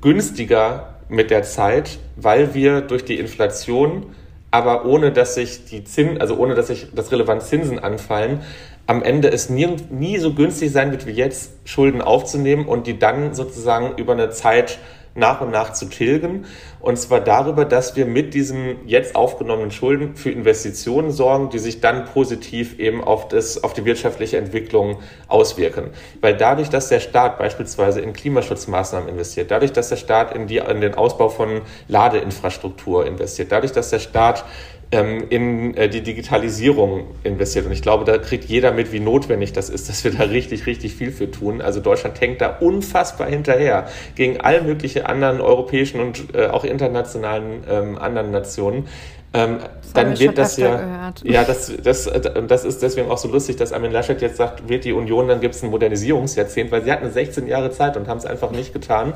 [0.00, 4.14] günstiger mit der Zeit, weil wir durch die Inflation,
[4.50, 8.40] aber ohne dass sich die Zinsen, also ohne dass sich das relevant Zinsen anfallen,
[8.86, 12.98] am Ende es nie, nie so günstig sein wird wie jetzt, Schulden aufzunehmen und die
[12.98, 14.78] dann sozusagen über eine Zeit
[15.14, 16.46] nach und nach zu tilgen.
[16.80, 21.80] Und zwar darüber, dass wir mit diesen jetzt aufgenommenen Schulden für Investitionen sorgen, die sich
[21.80, 25.90] dann positiv eben auf, das, auf die wirtschaftliche Entwicklung auswirken.
[26.20, 30.56] Weil dadurch, dass der Staat beispielsweise in Klimaschutzmaßnahmen investiert, dadurch, dass der Staat in, die,
[30.58, 34.44] in den Ausbau von Ladeinfrastruktur investiert, dadurch, dass der Staat
[34.92, 37.64] in äh, die Digitalisierung investiert.
[37.64, 40.66] Und ich glaube, da kriegt jeder mit, wie notwendig das ist, dass wir da richtig,
[40.66, 41.62] richtig viel für tun.
[41.62, 47.64] Also Deutschland hängt da unfassbar hinterher gegen all mögliche anderen europäischen und äh, auch internationalen
[47.68, 48.86] ähm, anderen Nationen.
[49.34, 49.60] Ähm,
[49.94, 51.24] dann wird das ja, gehört.
[51.24, 52.10] ja, das, das,
[52.48, 55.40] das ist deswegen auch so lustig, dass Armin Laschet jetzt sagt, wird die Union, dann
[55.40, 58.74] gibt es ein Modernisierungsjahrzehnt, weil sie hatten 16 Jahre Zeit und haben es einfach nicht
[58.74, 59.14] getan.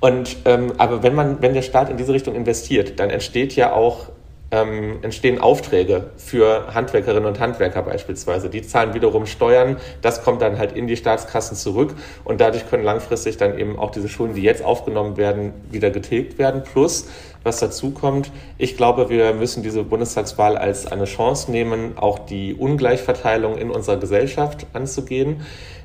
[0.00, 3.72] Und ähm, aber wenn man, wenn der Staat in diese Richtung investiert, dann entsteht ja
[3.72, 4.10] auch
[4.50, 8.48] ähm, entstehen Aufträge für Handwerkerinnen und Handwerker beispielsweise.
[8.48, 12.84] Die zahlen wiederum Steuern, das kommt dann halt in die Staatskassen zurück und dadurch können
[12.84, 16.62] langfristig dann eben auch diese Schulden, die jetzt aufgenommen werden, wieder getilgt werden.
[16.62, 17.08] Plus,
[17.42, 22.54] was dazu kommt, ich glaube, wir müssen diese Bundestagswahl als eine Chance nehmen, auch die
[22.54, 25.42] Ungleichverteilung in unserer Gesellschaft anzugehen.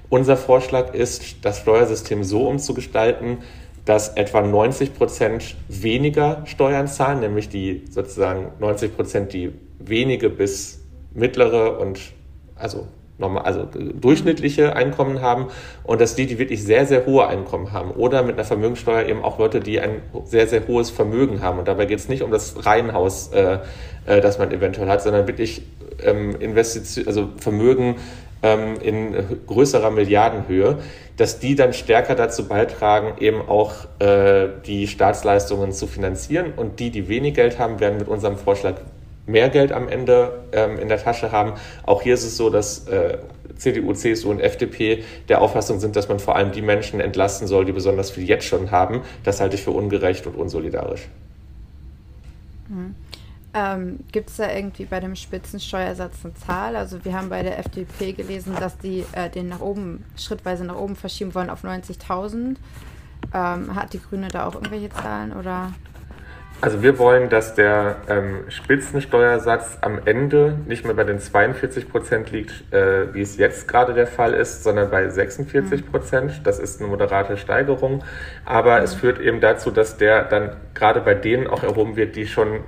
[0.10, 3.40] Unser Vorschlag ist, das Steuersystem so umzugestalten,
[3.86, 10.82] dass etwa 90 Prozent weniger Steuern zahlen, nämlich die sozusagen 90 Prozent, die wenige bis
[11.14, 12.00] mittlere und
[12.56, 12.88] also
[13.22, 15.48] normal, also durchschnittliche Einkommen haben
[15.84, 19.24] und dass die, die wirklich sehr, sehr hohe Einkommen haben oder mit einer Vermögenssteuer eben
[19.24, 21.60] auch Leute, die ein sehr, sehr hohes Vermögen haben.
[21.60, 23.60] Und dabei geht es nicht um das Reihenhaus, äh,
[24.06, 25.62] äh, das man eventuell hat, sondern wirklich
[26.04, 27.96] ähm, Investition, also Vermögen
[28.44, 29.16] ähm, in
[29.48, 30.80] größerer Milliardenhöhe,
[31.18, 36.54] dass die dann stärker dazu beitragen, eben auch äh, die Staatsleistungen zu finanzieren.
[36.56, 38.76] Und die, die wenig Geld haben, werden mit unserem Vorschlag
[39.28, 41.54] mehr Geld am Ende ähm, in der Tasche haben.
[41.84, 43.20] Auch hier ist es so, dass äh,
[43.58, 47.66] CDU, CSU und FDP der Auffassung sind, dass man vor allem die Menschen entlasten soll,
[47.66, 49.02] die besonders viel jetzt schon haben.
[49.24, 51.08] Das halte ich für ungerecht und unsolidarisch.
[52.68, 52.96] Mhm.
[53.54, 56.76] Ähm, Gibt es da irgendwie bei dem Spitzensteuersatz eine Zahl?
[56.76, 60.78] Also wir haben bei der FDP gelesen, dass die äh, den nach oben, schrittweise nach
[60.78, 62.56] oben verschieben wollen auf 90.000.
[63.34, 65.74] Ähm, hat die Grüne da auch irgendwelche Zahlen oder?
[66.62, 72.32] Also wir wollen, dass der ähm, Spitzensteuersatz am Ende nicht mehr bei den 42 Prozent
[72.32, 76.42] liegt, äh, wie es jetzt gerade der Fall ist, sondern bei 46 Prozent.
[76.44, 78.04] Das ist eine moderate Steigerung.
[78.46, 78.84] Aber mhm.
[78.84, 82.60] es führt eben dazu, dass der dann gerade bei denen auch erhoben wird, die schon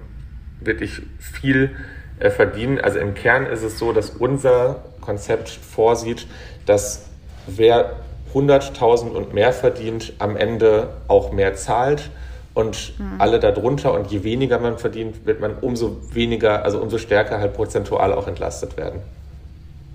[0.66, 1.76] wirklich viel
[2.20, 2.80] äh, verdienen.
[2.80, 6.28] Also im Kern ist es so, dass unser Konzept vorsieht,
[6.66, 7.06] dass
[7.48, 7.98] wer
[8.34, 12.10] 100.000 und mehr verdient, am Ende auch mehr zahlt
[12.54, 13.20] und mhm.
[13.20, 13.94] alle darunter.
[13.94, 18.28] Und je weniger man verdient, wird man umso weniger, also umso stärker halt prozentual auch
[18.28, 19.02] entlastet werden.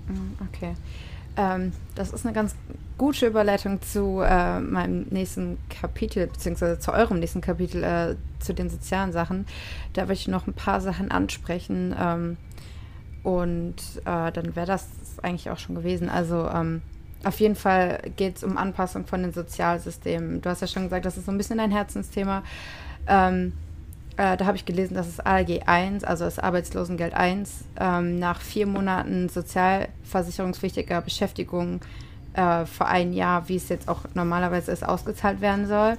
[0.07, 0.73] Mhm, okay.
[1.37, 2.55] Ähm, das ist eine ganz
[2.99, 8.69] gute Überleitung zu äh, meinem nächsten Kapitel, beziehungsweise zu eurem nächsten Kapitel, äh, zu den
[8.69, 9.47] sozialen Sachen.
[9.93, 11.95] Da würde ich noch ein paar Sachen ansprechen.
[11.99, 12.37] Ähm,
[13.23, 14.87] und äh, dann wäre das
[15.23, 16.09] eigentlich auch schon gewesen.
[16.09, 16.81] Also ähm,
[17.23, 20.41] auf jeden Fall geht es um Anpassung von den Sozialsystemen.
[20.41, 22.43] Du hast ja schon gesagt, das ist so ein bisschen ein Herzensthema.
[23.07, 23.53] Ähm,
[24.17, 28.41] äh, da habe ich gelesen, dass das ALG 1, also das Arbeitslosengeld 1, ähm, nach
[28.41, 31.79] vier Monaten sozialversicherungspflichtiger Beschäftigung
[32.33, 35.97] äh, für ein Jahr, wie es jetzt auch normalerweise ist, ausgezahlt werden soll.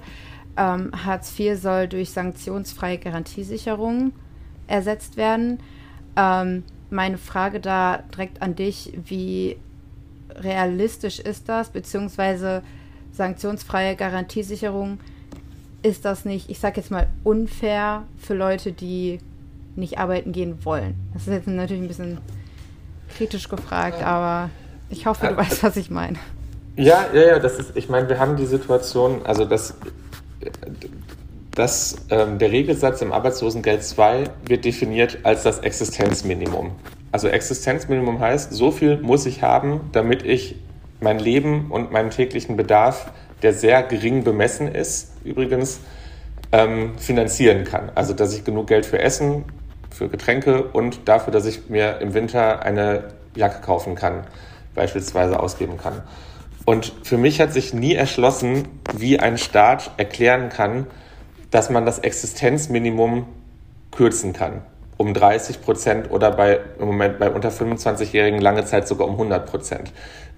[0.57, 4.13] Ähm, Hartz IV soll durch sanktionsfreie Garantiesicherung
[4.67, 5.59] ersetzt werden.
[6.15, 9.57] Ähm, meine Frage da direkt an dich, wie
[10.35, 12.63] realistisch ist das, beziehungsweise
[13.13, 14.99] sanktionsfreie Garantiesicherung
[15.83, 19.19] ist das nicht, ich sag jetzt mal, unfair für Leute, die
[19.75, 20.95] nicht arbeiten gehen wollen?
[21.13, 22.19] Das ist jetzt natürlich ein bisschen
[23.15, 24.49] kritisch gefragt, aber
[24.91, 26.17] ich hoffe, du weißt, was ich meine.
[26.75, 29.75] Ja, ja, ja, das ist, ich meine, wir haben die Situation, also das,
[31.55, 36.71] dass ähm, der Regelsatz im Arbeitslosengeld 2 wird definiert als das Existenzminimum.
[37.11, 40.55] Also Existenzminimum heißt, so viel muss ich haben, damit ich
[41.01, 45.81] mein Leben und meinen täglichen Bedarf, der sehr gering bemessen ist, übrigens,
[46.51, 47.91] ähm, finanzieren kann.
[47.95, 49.45] Also dass ich genug Geld für Essen,
[49.89, 54.25] für Getränke und dafür, dass ich mir im Winter eine Jacke kaufen kann,
[54.75, 56.01] beispielsweise ausgeben kann.
[56.65, 60.87] Und für mich hat sich nie erschlossen, wie ein Staat erklären kann,
[61.49, 63.25] dass man das Existenzminimum
[63.91, 64.61] kürzen kann.
[64.97, 69.49] Um 30 Prozent oder bei, im Moment bei unter 25-Jährigen lange Zeit sogar um 100
[69.49, 69.91] Prozent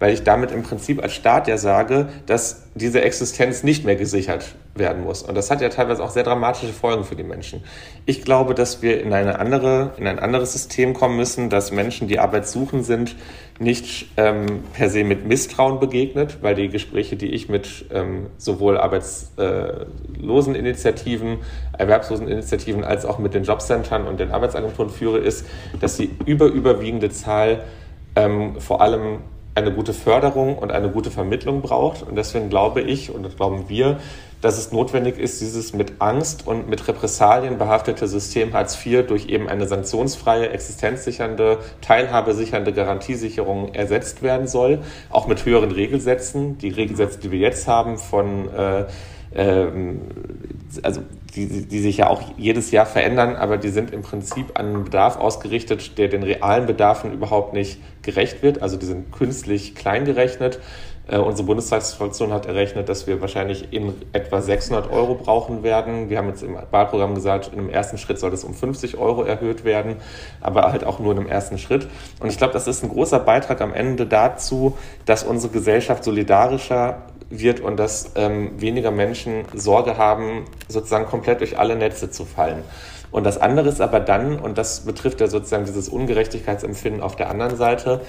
[0.04, 4.54] weil ich damit im Prinzip als Staat ja sage, dass diese Existenz nicht mehr gesichert
[4.76, 5.24] werden muss.
[5.24, 7.64] Und das hat ja teilweise auch sehr dramatische Folgen für die Menschen.
[8.06, 12.10] Ich glaube, dass wir in eine andere, in ein anderes System kommen müssen, dass Menschen,
[12.10, 13.16] die Arbeit suchen sind,
[13.60, 18.78] nicht ähm, per se mit Misstrauen begegnet, weil die Gespräche, die ich mit ähm, sowohl
[18.78, 21.38] Arbeitsloseninitiativen,
[21.78, 25.46] Erwerbsloseninitiativen als auch mit den Jobcentern und den Arbeitsagenturen führe, ist,
[25.80, 27.64] dass die überüberwiegende Zahl
[28.16, 29.20] ähm, vor allem
[29.56, 32.02] eine gute Förderung und eine gute Vermittlung braucht.
[32.02, 34.00] Und deswegen glaube ich und das glauben wir,
[34.44, 39.30] dass es notwendig ist, dieses mit Angst und mit Repressalien behaftete System Hartz IV durch
[39.30, 44.80] eben eine sanktionsfreie, existenzsichernde, teilhabesichernde Garantiesicherung ersetzt werden soll,
[45.10, 46.58] auch mit höheren Regelsätzen.
[46.58, 48.86] Die Regelsätze, die wir jetzt haben von äh,
[49.34, 50.02] ähm,
[50.82, 51.02] also
[51.36, 54.84] die, die sich ja auch jedes Jahr verändern, aber die sind im Prinzip an einen
[54.84, 58.62] Bedarf ausgerichtet, der den realen Bedarfen überhaupt nicht gerecht wird.
[58.62, 60.60] Also die sind künstlich klein gerechnet.
[61.06, 66.10] Äh, unsere Bundestagsfraktion hat errechnet, dass wir wahrscheinlich in etwa 600 Euro brauchen werden.
[66.10, 69.24] Wir haben jetzt im Wahlprogramm gesagt, in einem ersten Schritt soll das um 50 Euro
[69.24, 69.98] erhöht werden,
[70.40, 71.88] aber halt auch nur in einem ersten Schritt.
[72.22, 77.02] Und ich glaube, das ist ein großer Beitrag am Ende dazu, dass unsere Gesellschaft solidarischer
[77.30, 82.64] wird und dass ähm, weniger Menschen Sorge haben, sozusagen komplett durch alle Netze zu fallen.
[83.12, 87.30] Und das andere ist aber dann, und das betrifft ja sozusagen dieses Ungerechtigkeitsempfinden auf der
[87.30, 88.02] anderen Seite,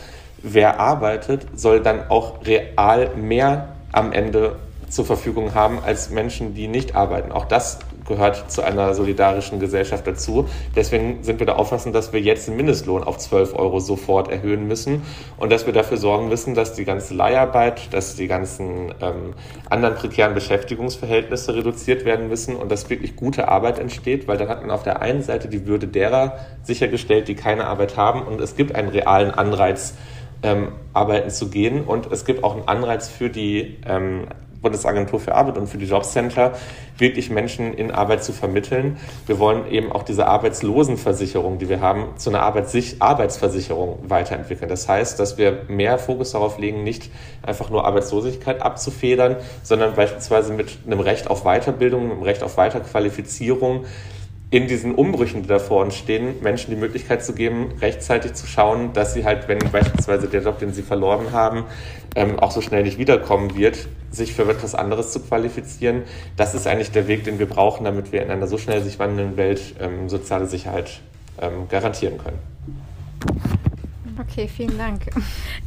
[0.45, 4.57] wer arbeitet, soll dann auch real mehr am Ende
[4.89, 7.33] zur Verfügung haben als Menschen, die nicht arbeiten.
[7.33, 10.47] Auch das gehört zu einer solidarischen Gesellschaft dazu.
[10.77, 14.69] Deswegen sind wir der Auffassung, dass wir jetzt den Mindestlohn auf 12 Euro sofort erhöhen
[14.69, 15.03] müssen
[15.37, 19.35] und dass wir dafür sorgen müssen, dass die ganze Leiharbeit, dass die ganzen ähm,
[19.71, 24.61] anderen prekären Beschäftigungsverhältnisse reduziert werden müssen und dass wirklich gute Arbeit entsteht, weil dann hat
[24.61, 28.55] man auf der einen Seite die Würde derer sichergestellt, die keine Arbeit haben und es
[28.55, 29.95] gibt einen realen Anreiz,
[30.45, 34.29] ähm, arbeiten zu gehen und es gibt auch einen Anreiz für die ähm,
[34.65, 36.53] Bundesagentur für Arbeit und für die Jobcenter,
[36.97, 38.97] wirklich Menschen in Arbeit zu vermitteln.
[39.27, 44.69] Wir wollen eben auch diese Arbeitslosenversicherung, die wir haben, zu einer Arbeitsversicherung weiterentwickeln.
[44.69, 47.11] Das heißt, dass wir mehr Fokus darauf legen, nicht
[47.43, 53.85] einfach nur Arbeitslosigkeit abzufedern, sondern beispielsweise mit einem Recht auf Weiterbildung, einem Recht auf Weiterqualifizierung
[54.55, 59.13] in diesen Umbrüchen, die davor entstehen, Menschen die Möglichkeit zu geben, rechtzeitig zu schauen, dass
[59.13, 61.65] sie halt, wenn beispielsweise der Job, den sie verloren haben,
[62.15, 66.03] ähm, auch so schnell nicht wiederkommen wird, sich für etwas anderes zu qualifizieren.
[66.37, 69.01] Das ist eigentlich der Weg, den wir brauchen, damit wir in einer so schnell sich
[69.01, 71.01] wandelnden Welt ähm, soziale Sicherheit
[71.43, 73.64] ähm, garantieren können.
[74.19, 75.07] Okay, vielen Dank.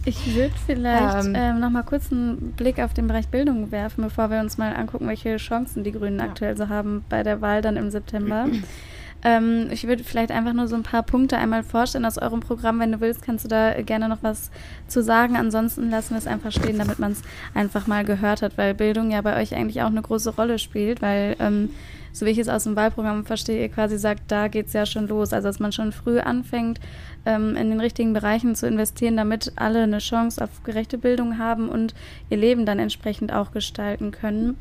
[0.05, 4.03] Ich würde vielleicht ähm, ähm, noch mal kurz einen Blick auf den Bereich Bildung werfen,
[4.03, 6.25] bevor wir uns mal angucken, welche Chancen die Grünen ja.
[6.25, 8.47] aktuell so haben bei der Wahl dann im September.
[9.23, 12.79] ähm, ich würde vielleicht einfach nur so ein paar Punkte einmal vorstellen aus eurem Programm.
[12.79, 14.49] Wenn du willst, kannst du da gerne noch was
[14.88, 15.36] zu sagen.
[15.36, 17.21] Ansonsten lassen wir es einfach stehen, damit man es
[17.53, 21.01] einfach mal gehört hat, weil Bildung ja bei euch eigentlich auch eine große Rolle spielt,
[21.01, 21.69] weil ähm,
[22.17, 24.86] so wie ich es aus dem Wahlprogramm verstehe, ihr quasi sagt, da geht es ja
[24.86, 25.33] schon los.
[25.33, 26.79] Also dass man schon früh anfängt,
[27.28, 31.68] ähm, in den richtigen Bereichen zu investieren, damit alle eine Chance auf gerechte Bildung haben
[31.68, 31.94] und
[32.30, 34.58] ihr Leben dann entsprechend auch gestalten können.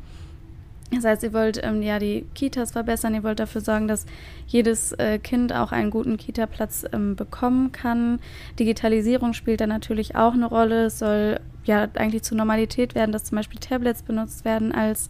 [0.91, 4.05] Das heißt, ihr wollt ähm, ja die Kitas verbessern, ihr wollt dafür sorgen, dass
[4.47, 8.19] jedes äh, Kind auch einen guten Kita-Platz ähm, bekommen kann.
[8.59, 10.85] Digitalisierung spielt da natürlich auch eine Rolle.
[10.85, 15.09] Es soll ja eigentlich zur Normalität werden, dass zum Beispiel Tablets benutzt werden als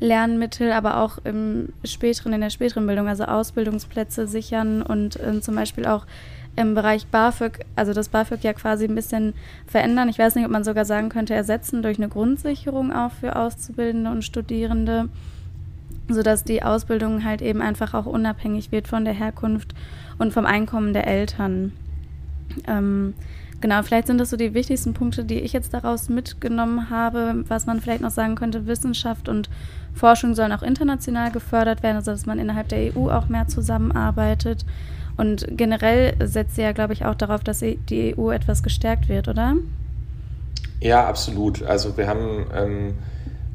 [0.00, 5.54] Lernmittel, aber auch im späteren, in der späteren Bildung, also Ausbildungsplätze sichern und äh, zum
[5.54, 6.06] Beispiel auch
[6.56, 9.34] im Bereich BAföG, also das BAföG ja quasi ein bisschen
[9.66, 10.08] verändern.
[10.08, 14.10] Ich weiß nicht, ob man sogar sagen könnte, ersetzen durch eine Grundsicherung auch für Auszubildende
[14.10, 15.08] und Studierende,
[16.08, 19.74] sodass die Ausbildung halt eben einfach auch unabhängig wird von der Herkunft
[20.18, 21.72] und vom Einkommen der Eltern.
[22.66, 23.12] Ähm,
[23.60, 27.44] genau, vielleicht sind das so die wichtigsten Punkte, die ich jetzt daraus mitgenommen habe.
[27.48, 29.50] Was man vielleicht noch sagen könnte, Wissenschaft und
[29.92, 34.64] Forschung sollen auch international gefördert werden, also dass man innerhalb der EU auch mehr zusammenarbeitet.
[35.16, 39.28] Und generell setzt sie ja, glaube ich, auch darauf, dass die EU etwas gestärkt wird,
[39.28, 39.54] oder?
[40.80, 41.62] Ja, absolut.
[41.62, 42.94] Also wir haben ähm,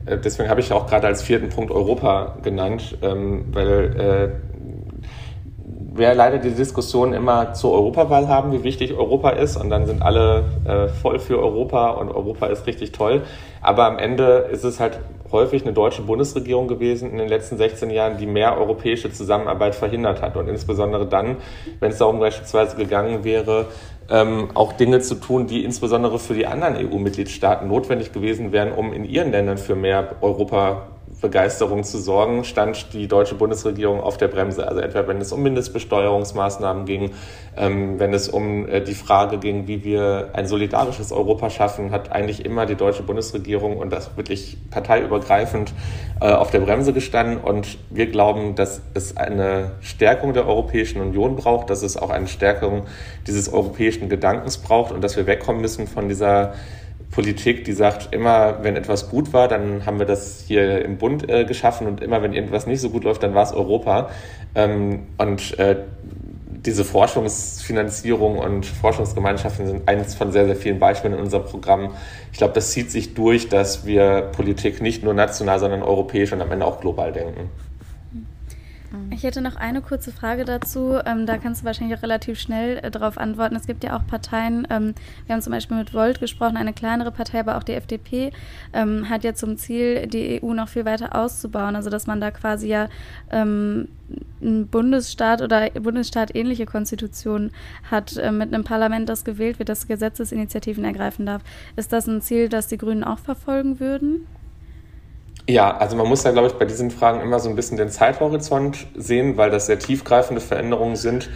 [0.06, 4.30] äh, deswegen habe ich auch gerade als vierten Punkt Europa genannt, ähm, weil äh,
[5.94, 9.58] wir leider die Diskussion immer zur Europawahl haben, wie wichtig Europa ist.
[9.58, 13.24] Und dann sind alle äh, voll für Europa und Europa ist richtig toll.
[13.62, 15.00] Aber am Ende ist es halt
[15.32, 20.22] häufig eine deutsche Bundesregierung gewesen in den letzten 16 Jahren, die mehr europäische Zusammenarbeit verhindert
[20.22, 20.38] hat.
[20.38, 21.38] Und insbesondere dann,
[21.80, 23.68] wenn es darum beispielsweise gegangen wäre,
[24.10, 28.94] ähm, auch Dinge zu tun, die insbesondere für die anderen EU-Mitgliedstaaten notwendig gewesen wären, um
[28.94, 30.88] in ihren Ländern für mehr Europa
[31.22, 34.68] Begeisterung zu sorgen, stand die deutsche Bundesregierung auf der Bremse.
[34.68, 37.12] Also etwa wenn es um Mindestbesteuerungsmaßnahmen ging,
[37.56, 42.12] ähm, wenn es um äh, die Frage ging, wie wir ein solidarisches Europa schaffen, hat
[42.12, 45.74] eigentlich immer die deutsche Bundesregierung und das wirklich parteiübergreifend
[46.20, 47.38] äh, auf der Bremse gestanden.
[47.38, 52.28] Und wir glauben, dass es eine Stärkung der Europäischen Union braucht, dass es auch eine
[52.28, 52.88] Stärkung
[53.28, 56.54] dieses europäischen Gedankens braucht und dass wir wegkommen müssen von dieser
[57.12, 61.30] Politik, die sagt, immer wenn etwas gut war, dann haben wir das hier im Bund
[61.30, 64.10] äh, geschaffen und immer wenn irgendwas nicht so gut läuft, dann war es Europa.
[64.56, 65.76] Ähm, und äh,
[66.66, 71.96] diese Forschungsfinanzierung und Forschungsgemeinschaften sind eines von sehr, sehr vielen Beispielen in unserem Programm.
[72.32, 76.42] Ich glaube, das zieht sich durch, dass wir Politik nicht nur national, sondern europäisch und
[76.42, 77.50] am Ende auch global denken.
[78.92, 79.12] Mhm.
[79.12, 80.98] Ich hätte noch eine kurze Frage dazu.
[81.06, 83.56] Ähm, da kannst du wahrscheinlich auch relativ schnell äh, darauf antworten.
[83.56, 84.94] Es gibt ja auch Parteien, ähm,
[85.26, 88.32] wir haben zum Beispiel mit Volt gesprochen, eine kleinere Partei, aber auch die FDP
[88.74, 91.76] ähm, hat ja zum Ziel, die EU noch viel weiter auszubauen.
[91.76, 92.90] Also dass man da quasi ja
[93.32, 93.88] ähm,
[94.42, 97.52] einen Bundesstaat oder Bundesstaat ähnliche Konstitution
[97.90, 101.42] hat, äh, mit einem Parlament, das gewählt wird, das Gesetzesinitiativen ergreifen darf.
[101.76, 104.28] Ist das ein Ziel, das die Grünen auch verfolgen würden?
[105.48, 107.90] Ja, also man muss ja, glaube ich, bei diesen Fragen immer so ein bisschen den
[107.90, 111.30] Zeithorizont sehen, weil das sehr tiefgreifende Veränderungen sind.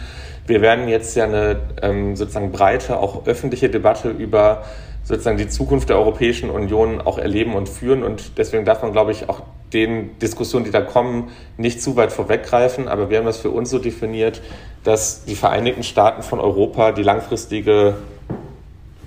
[0.46, 4.64] Wir werden jetzt ja eine ähm, sozusagen breite, auch öffentliche Debatte über
[5.02, 8.02] sozusagen die Zukunft der Europäischen Union auch erleben und führen.
[8.02, 9.42] Und deswegen darf man, glaube ich, auch
[9.72, 12.88] den Diskussionen, die da kommen, nicht zu weit vorweggreifen.
[12.88, 14.40] Aber wir haben das für uns so definiert,
[14.82, 17.94] dass die Vereinigten Staaten von Europa die langfristige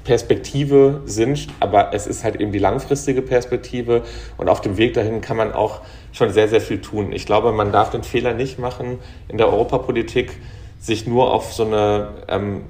[0.10, 4.02] Perspektive sind, aber es ist halt eben die langfristige Perspektive
[4.38, 5.82] und auf dem Weg dahin kann man auch
[6.13, 7.12] schon sehr, sehr viel tun.
[7.12, 10.32] Ich glaube, man darf den Fehler nicht machen, in der Europapolitik
[10.80, 12.63] sich nur auf so eine, ähm,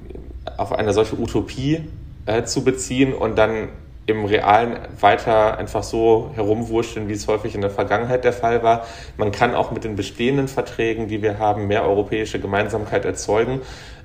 [0.58, 1.80] auf eine solche Utopie
[2.26, 3.70] äh, zu beziehen und dann
[4.04, 8.84] im Realen weiter einfach so herumwurschteln, wie es häufig in der Vergangenheit der Fall war.
[9.16, 13.62] Man kann auch mit den bestehenden Verträgen, die wir haben, mehr europäische Gemeinsamkeit erzeugen.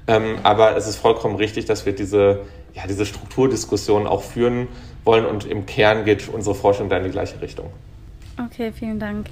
[0.07, 2.41] Ähm, aber es ist vollkommen richtig, dass wir diese
[2.75, 4.67] ja, diese Strukturdiskussion auch führen
[5.03, 7.69] wollen und im Kern geht unsere Forschung da in die gleiche Richtung.
[8.43, 9.27] Okay, vielen Dank.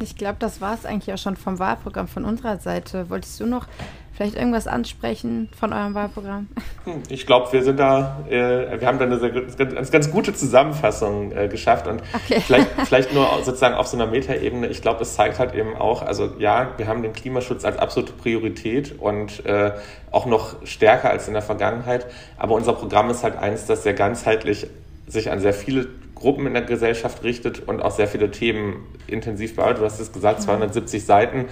[0.00, 3.08] Ich glaube, das war es eigentlich auch schon vom Wahlprogramm von unserer Seite.
[3.08, 3.68] Wolltest du noch
[4.14, 6.48] vielleicht irgendwas ansprechen von eurem Wahlprogramm?
[6.84, 10.34] Hm, ich glaube, wir sind da, äh, wir haben da eine sehr, ganz, ganz gute
[10.34, 12.40] Zusammenfassung äh, geschafft und okay.
[12.40, 14.68] vielleicht, vielleicht nur sozusagen auf so einer Metaebene.
[14.68, 18.12] Ich glaube, es zeigt halt eben auch, also ja, wir haben den Klimaschutz als absolute
[18.12, 19.72] Priorität und äh,
[20.10, 22.06] auch noch stärker als in der Vergangenheit.
[22.38, 24.68] Aber unser Programm ist halt eins, das sehr ganzheitlich
[25.06, 25.88] sich an sehr viele
[26.24, 29.82] Gruppen in der Gesellschaft richtet und auch sehr viele Themen intensiv bearbeitet.
[29.82, 31.06] Du hast es gesagt, 270 mhm.
[31.06, 31.44] Seiten.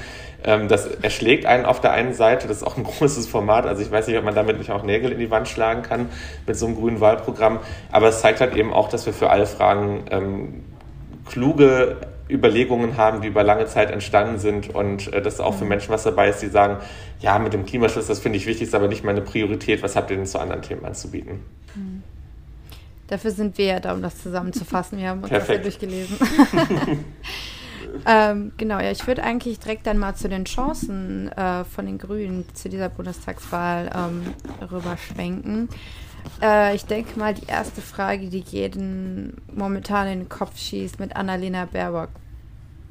[0.42, 2.48] Ähm, das erschlägt einen auf der einen Seite.
[2.48, 3.66] Das ist auch ein großes Format.
[3.66, 6.08] Also ich weiß nicht, ob man damit nicht auch Nägel in die Wand schlagen kann
[6.46, 7.61] mit so einem grünen Wahlprogramm.
[7.90, 10.64] Aber es zeigt halt eben auch, dass wir für alle Fragen ähm,
[11.28, 11.98] kluge
[12.30, 15.68] Überlegungen haben, die über lange Zeit entstanden sind und äh, dass auch für mhm.
[15.68, 16.78] Menschen was dabei ist, die sagen,
[17.20, 19.82] ja, mit dem Klimaschutz, das finde ich wichtig, ist aber nicht meine Priorität.
[19.82, 21.40] Was habt ihr denn zu anderen Themen anzubieten?
[21.74, 22.02] Mhm.
[23.12, 24.96] Dafür sind wir ja da, um das zusammenzufassen.
[24.96, 25.66] Wir haben uns Perfekt.
[25.66, 26.16] das ja durchgelesen.
[28.07, 31.98] ähm, genau, ja, ich würde eigentlich direkt dann mal zu den Chancen äh, von den
[31.98, 34.33] Grünen zu dieser Bundestagswahl ähm,
[34.66, 35.68] rüberschwenken.
[36.40, 41.14] Äh, ich denke mal, die erste Frage, die jeden momentan in den Kopf schießt mit
[41.14, 42.09] Annalena Baerbock.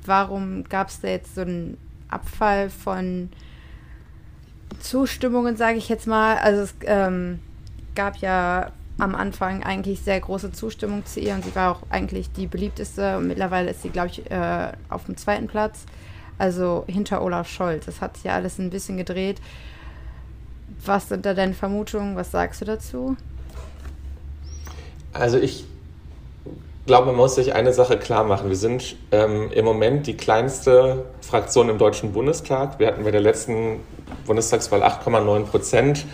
[0.05, 1.79] Warum gab es da jetzt so einen
[2.09, 3.31] Abfall von
[4.81, 6.37] Zustimmungen, sage ich jetzt mal?
[6.37, 7.39] Also es ähm,
[7.95, 12.31] gab ja am Anfang eigentlich sehr große Zustimmung zu ihr und sie war auch eigentlich
[12.31, 13.17] die beliebteste.
[13.17, 15.85] Und mittlerweile ist sie, glaube ich, äh, auf dem zweiten Platz,
[16.37, 17.85] also hinter Olaf Scholz.
[17.85, 19.41] Das hat sich ja alles ein bisschen gedreht.
[20.85, 22.15] Was sind da deine Vermutungen?
[22.15, 23.17] Was sagst du dazu?
[25.13, 25.65] Also ich
[26.85, 28.49] glaube, man muss sich eine Sache klar machen.
[28.49, 32.79] Wir sind ähm, im Moment die kleinste Fraktion im Deutschen Bundestag.
[32.79, 33.79] Wir hatten bei der letzten
[34.25, 36.05] Bundestagswahl 8,9 Prozent.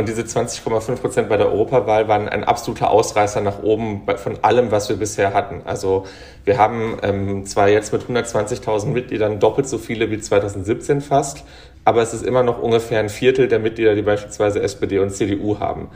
[0.00, 4.70] Und diese 20,5 Prozent bei der Europawahl waren ein absoluter Ausreißer nach oben von allem,
[4.70, 5.60] was wir bisher hatten.
[5.66, 6.06] Also
[6.46, 11.44] wir haben ähm, zwar jetzt mit 120.000 Mitgliedern doppelt so viele wie 2017 fast,
[11.84, 15.58] aber es ist immer noch ungefähr ein Viertel der Mitglieder, die beispielsweise SPD und CDU
[15.58, 15.90] haben.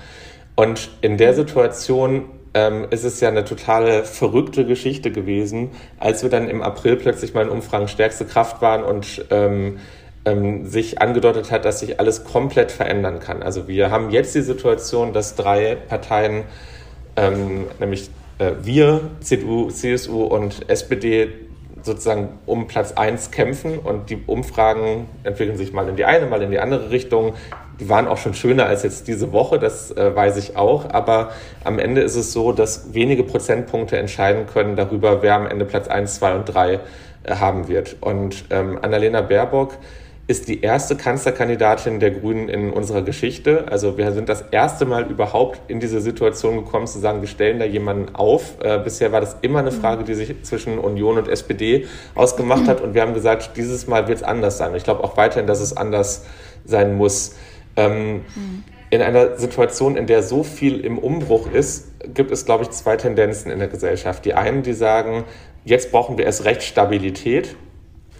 [0.54, 6.28] Und in der Situation ähm, ist es ja eine totale verrückte Geschichte gewesen, als wir
[6.28, 9.78] dann im April plötzlich mal in Umfragen stärkste Kraft waren und ähm,
[10.24, 13.42] ähm, sich angedeutet hat, dass sich alles komplett verändern kann.
[13.42, 16.44] Also wir haben jetzt die Situation, dass drei Parteien,
[17.16, 21.28] ähm, nämlich äh, wir, CDU, CSU und SPD,
[21.82, 26.42] sozusagen um Platz 1 kämpfen und die Umfragen entwickeln sich mal in die eine, mal
[26.42, 27.34] in die andere Richtung.
[27.78, 30.90] Die waren auch schon schöner als jetzt diese Woche, das äh, weiß ich auch.
[30.90, 35.66] Aber am Ende ist es so, dass wenige Prozentpunkte entscheiden können darüber, wer am Ende
[35.66, 36.74] Platz 1, 2 und 3
[37.24, 37.96] äh, haben wird.
[38.00, 39.76] Und ähm, Annalena Baerbock
[40.26, 43.66] ist die erste Kanzlerkandidatin der Grünen in unserer Geschichte.
[43.70, 47.58] Also wir sind das erste Mal überhaupt in diese Situation gekommen, zu sagen, wir stellen
[47.58, 48.54] da jemanden auf.
[48.62, 52.80] Äh, bisher war das immer eine Frage, die sich zwischen Union und SPD ausgemacht hat.
[52.80, 54.74] Und wir haben gesagt, dieses Mal wird es anders sein.
[54.74, 56.24] Ich glaube auch weiterhin, dass es anders
[56.64, 57.36] sein muss.
[57.76, 58.24] Ähm,
[58.88, 62.96] in einer Situation, in der so viel im Umbruch ist, gibt es, glaube ich, zwei
[62.96, 64.24] Tendenzen in der Gesellschaft.
[64.24, 65.24] Die einen, die sagen,
[65.64, 67.56] jetzt brauchen wir erst recht Stabilität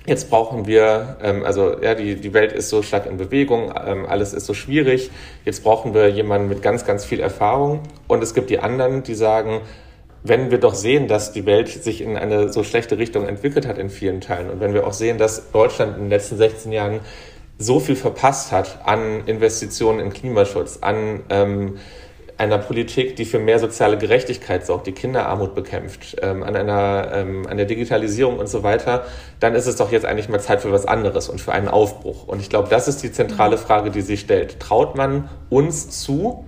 [0.06, 4.04] Jetzt brauchen wir, ähm, also ja, die, die Welt ist so stark in Bewegung, ähm,
[4.06, 5.10] alles ist so schwierig.
[5.44, 7.80] Jetzt brauchen wir jemanden mit ganz, ganz viel Erfahrung.
[8.06, 9.62] Und es gibt die anderen, die sagen,
[10.22, 13.78] wenn wir doch sehen, dass die Welt sich in eine so schlechte Richtung entwickelt hat
[13.78, 17.00] in vielen Teilen und wenn wir auch sehen, dass Deutschland in den letzten 16 Jahren
[17.58, 21.76] so viel verpasst hat an Investitionen in Klimaschutz, an ähm,
[22.36, 27.46] einer Politik, die für mehr soziale Gerechtigkeit sorgt, die Kinderarmut bekämpft, ähm, an, einer, ähm,
[27.46, 29.04] an der Digitalisierung und so weiter,
[29.40, 32.26] dann ist es doch jetzt eigentlich mal Zeit für was anderes und für einen Aufbruch.
[32.26, 34.58] Und ich glaube, das ist die zentrale Frage, die sich stellt.
[34.58, 36.44] Traut man uns zu,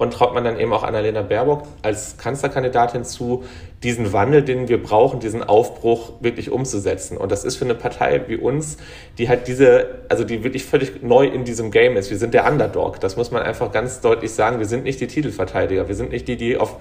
[0.00, 3.44] und traut man dann eben auch Annalena Baerbock als Kanzlerkandidatin zu,
[3.82, 7.18] diesen Wandel, den wir brauchen, diesen Aufbruch wirklich umzusetzen.
[7.18, 8.78] Und das ist für eine Partei wie uns,
[9.18, 12.10] die halt diese, also die wirklich völlig neu in diesem Game ist.
[12.10, 12.98] Wir sind der Underdog.
[13.00, 14.58] Das muss man einfach ganz deutlich sagen.
[14.58, 15.86] Wir sind nicht die Titelverteidiger.
[15.86, 16.76] Wir sind nicht die, die auf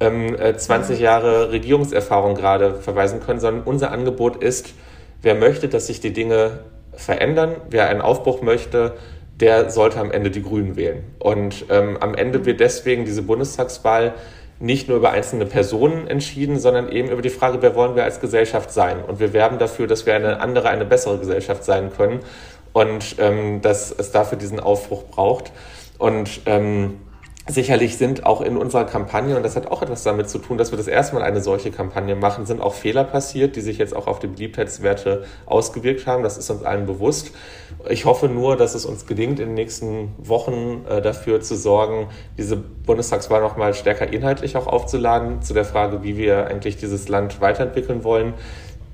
[0.00, 4.74] ähm, 20 äh, Jahre Regierungserfahrung gerade verweisen können, sondern unser Angebot ist,
[5.22, 6.64] wer möchte, dass sich die Dinge
[6.96, 8.94] verändern, wer einen Aufbruch möchte,
[9.40, 11.04] der sollte am Ende die Grünen wählen.
[11.18, 14.14] Und ähm, am Ende wird deswegen diese Bundestagswahl
[14.58, 18.20] nicht nur über einzelne Personen entschieden, sondern eben über die Frage, wer wollen wir als
[18.20, 19.04] Gesellschaft sein.
[19.06, 22.20] Und wir werben dafür, dass wir eine andere, eine bessere Gesellschaft sein können
[22.72, 25.52] und ähm, dass es dafür diesen Aufbruch braucht.
[25.98, 27.00] Und ähm,
[27.48, 30.72] Sicherlich sind auch in unserer Kampagne, und das hat auch etwas damit zu tun, dass
[30.72, 33.94] wir das erste Mal eine solche Kampagne machen, sind auch Fehler passiert, die sich jetzt
[33.94, 36.24] auch auf die Beliebtheitswerte ausgewirkt haben.
[36.24, 37.30] Das ist uns allen bewusst.
[37.88, 42.08] Ich hoffe nur, dass es uns gelingt, in den nächsten Wochen äh, dafür zu sorgen,
[42.36, 47.08] diese Bundestagswahl noch mal stärker inhaltlich auch aufzuladen zu der Frage, wie wir eigentlich dieses
[47.08, 48.34] Land weiterentwickeln wollen.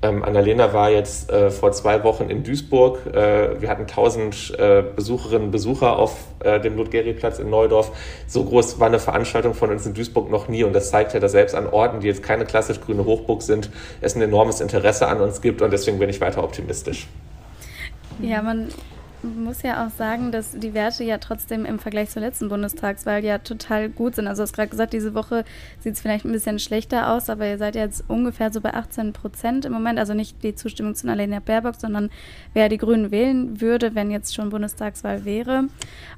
[0.03, 3.07] Ähm, Annalena war jetzt äh, vor zwei Wochen in Duisburg.
[3.07, 7.91] Äh, wir hatten 1000 äh, Besucherinnen und Besucher auf äh, dem Ludgeri-Platz in Neudorf.
[8.27, 10.65] So groß war eine Veranstaltung von uns in Duisburg noch nie.
[10.65, 13.69] Und das zeigt ja, dass selbst an Orten, die jetzt keine klassisch grüne Hochburg sind,
[14.01, 15.61] es ein enormes Interesse an uns gibt.
[15.61, 17.07] Und deswegen bin ich weiter optimistisch.
[18.19, 18.67] Ja, man
[19.23, 23.37] muss ja auch sagen, dass die Werte ja trotzdem im Vergleich zur letzten Bundestagswahl ja
[23.37, 24.27] total gut sind.
[24.27, 25.45] Also du hast gerade gesagt, diese Woche
[25.79, 29.13] sieht es vielleicht ein bisschen schlechter aus, aber ihr seid jetzt ungefähr so bei 18
[29.13, 29.97] Prozent im Moment.
[29.97, 32.09] Also nicht die Zustimmung zu Annalena Baerbock, sondern
[32.53, 35.65] wer die Grünen wählen würde, wenn jetzt schon Bundestagswahl wäre.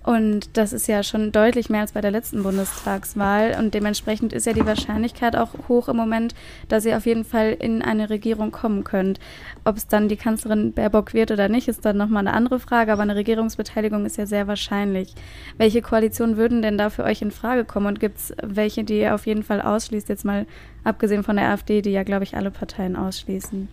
[0.03, 3.55] Und das ist ja schon deutlich mehr als bei der letzten Bundestagswahl.
[3.59, 6.33] Und dementsprechend ist ja die Wahrscheinlichkeit auch hoch im Moment,
[6.69, 9.19] dass ihr auf jeden Fall in eine Regierung kommen könnt.
[9.63, 12.94] Ob es dann die Kanzlerin Baerbock wird oder nicht, ist dann nochmal eine andere Frage
[12.95, 15.13] aber eine Regierungsbeteiligung ist ja sehr wahrscheinlich.
[15.57, 19.01] Welche Koalitionen würden denn da für euch in Frage kommen und gibt es welche, die
[19.01, 20.45] ihr auf jeden Fall ausschließt, jetzt mal
[20.83, 23.67] abgesehen von der AfD, die ja, glaube ich, alle Parteien ausschließen?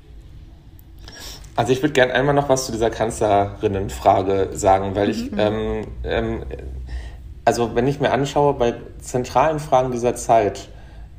[1.54, 5.38] Also ich würde gerne einmal noch was zu dieser Kanzlerinnenfrage sagen, weil ich, mhm.
[5.38, 6.42] ähm, ähm,
[7.44, 10.68] also wenn ich mir anschaue, bei zentralen Fragen dieser Zeit,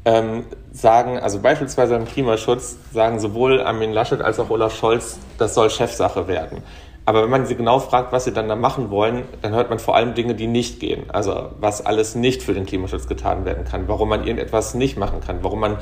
[0.05, 5.53] ähm, sagen, also beispielsweise im Klimaschutz, sagen sowohl Armin Laschet als auch Olaf Scholz, das
[5.53, 6.61] soll Chefsache werden.
[7.05, 9.79] Aber wenn man sie genau fragt, was sie dann da machen wollen, dann hört man
[9.79, 11.09] vor allem Dinge, die nicht gehen.
[11.09, 15.19] Also was alles nicht für den Klimaschutz getan werden kann, warum man irgendetwas nicht machen
[15.19, 15.77] kann, warum man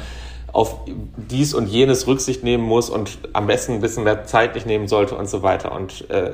[0.52, 4.66] auf dies und jenes Rücksicht nehmen muss und am besten ein bisschen mehr Zeit nicht
[4.66, 5.72] nehmen sollte und so weiter.
[5.72, 6.32] Und äh,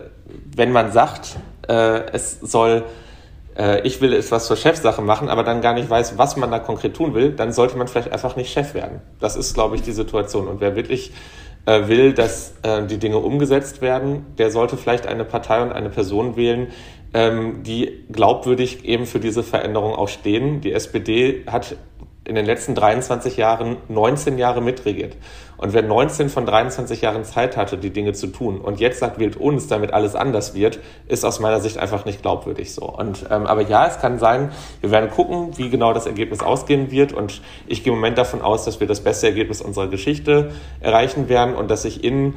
[0.56, 1.36] wenn man sagt,
[1.68, 2.84] äh, es soll,
[3.58, 6.60] äh, ich will etwas zur Chefsache machen, aber dann gar nicht weiß, was man da
[6.60, 9.02] konkret tun will, dann sollte man vielleicht einfach nicht Chef werden.
[9.20, 10.48] Das ist, glaube ich, die Situation.
[10.48, 11.12] Und wer wirklich
[11.68, 15.90] äh, will, dass äh, die Dinge umgesetzt werden, der sollte vielleicht eine Partei und eine
[15.90, 16.68] Person wählen,
[17.14, 20.62] ähm, die glaubwürdig eben für diese Veränderung auch stehen.
[20.62, 21.76] Die SPD hat
[22.24, 25.18] in den letzten 23 Jahren 19 Jahre mitregiert.
[25.58, 29.20] Und wer 19 von 23 Jahren Zeit hatte, die Dinge zu tun und jetzt sagt,
[29.20, 32.86] wählt uns, damit alles anders wird, ist aus meiner Sicht einfach nicht glaubwürdig so.
[32.86, 34.52] Und, ähm, aber ja, es kann sein,
[34.82, 37.12] wir werden gucken, wie genau das Ergebnis ausgehen wird.
[37.12, 41.28] Und ich gehe im Moment davon aus, dass wir das beste Ergebnis unserer Geschichte erreichen
[41.28, 42.36] werden und dass sich in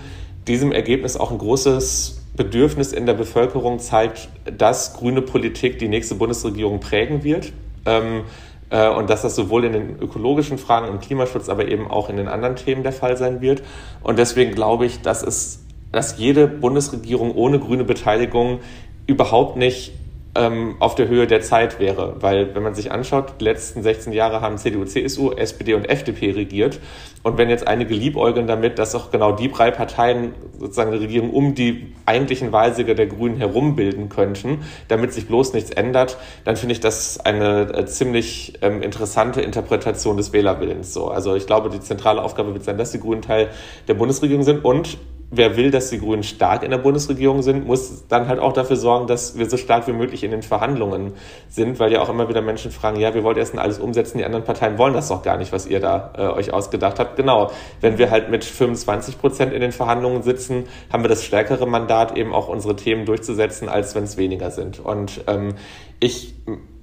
[0.49, 6.15] diesem Ergebnis auch ein großes Bedürfnis in der Bevölkerung zeigt, dass grüne Politik die nächste
[6.15, 7.53] Bundesregierung prägen wird.
[7.85, 8.23] Ähm, äh,
[8.71, 12.29] und dass das sowohl in den ökologischen Fragen im Klimaschutz, aber eben auch in den
[12.29, 13.63] anderen Themen der Fall sein wird.
[14.03, 18.61] Und deswegen glaube ich, dass es, dass jede Bundesregierung ohne grüne Beteiligung
[19.09, 19.93] überhaupt nicht
[20.35, 22.17] ähm, auf der Höhe der Zeit wäre.
[22.21, 26.31] Weil wenn man sich anschaut, die letzten 16 Jahre haben CDU, CSU, SPD und FDP
[26.31, 26.79] regiert.
[27.23, 31.31] Und wenn jetzt einige liebäugeln damit, dass auch genau die drei Parteien sozusagen eine Regierung
[31.31, 36.57] um die eigentlichen Wahlsieger der Grünen herum bilden könnten, damit sich bloß nichts ändert, dann
[36.57, 40.95] finde ich das eine äh, ziemlich ähm, interessante Interpretation des Wählerwillens.
[40.95, 41.09] So.
[41.09, 43.49] Also ich glaube, die zentrale Aufgabe wird sein, dass die Grünen Teil
[43.89, 44.97] der Bundesregierung sind und
[45.31, 48.77] wer will, dass die Grünen stark in der Bundesregierung sind, muss dann halt auch dafür
[48.77, 51.15] sorgen, dass wir so stark wie möglich in den Verhandlungen
[51.49, 54.25] sind, weil ja auch immer wieder Menschen fragen, ja, wir wollen erst alles umsetzen, die
[54.25, 57.17] anderen Parteien wollen das doch gar nicht, was ihr da äh, euch ausgedacht habt.
[57.17, 57.51] Genau,
[57.81, 62.17] wenn wir halt mit 25 Prozent in den Verhandlungen sitzen, haben wir das stärkere Mandat,
[62.17, 64.81] eben auch unsere Themen durchzusetzen, als wenn es weniger sind.
[64.81, 65.55] Und ähm,
[66.01, 66.35] ich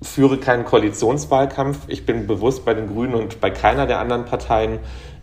[0.01, 1.79] führe keinen Koalitionswahlkampf.
[1.87, 4.79] Ich bin bewusst bei den Grünen und bei keiner der anderen Parteien,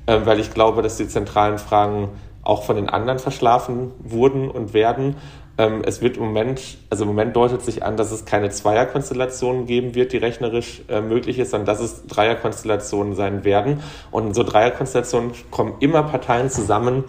[0.07, 2.11] äh, weil ich glaube, dass die zentralen Fragen
[2.45, 5.17] auch von den anderen verschlafen wurden und werden.
[5.57, 9.67] Ähm, es wird im Moment, also im Moment deutet sich an, dass es keine Zweierkonstellationen
[9.67, 13.81] geben wird, die rechnerisch äh, möglich ist, sondern dass es Dreierkonstellationen sein werden.
[14.11, 17.05] Und in so Dreierkonstellationen kommen immer Parteien zusammen,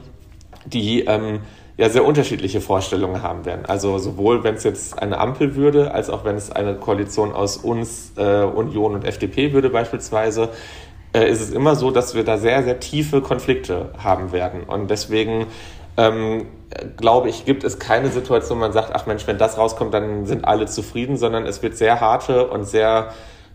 [0.66, 1.42] die ähm,
[1.78, 3.66] ja sehr unterschiedliche Vorstellungen haben werden.
[3.66, 7.58] Also sowohl wenn es jetzt eine Ampel würde, als auch wenn es eine Koalition aus
[7.58, 10.50] uns, äh, Union und FDP würde beispielsweise,
[11.16, 14.64] äh, ist es immer so, dass wir da sehr, sehr tiefe Konflikte haben werden.
[14.64, 15.48] Und deswegen
[15.96, 16.48] ähm,
[16.98, 20.26] glaube ich, gibt es keine Situation, wo man sagt, ach Mensch, wenn das rauskommt, dann
[20.26, 23.14] sind alle zufrieden, sondern es wird sehr harte und sehr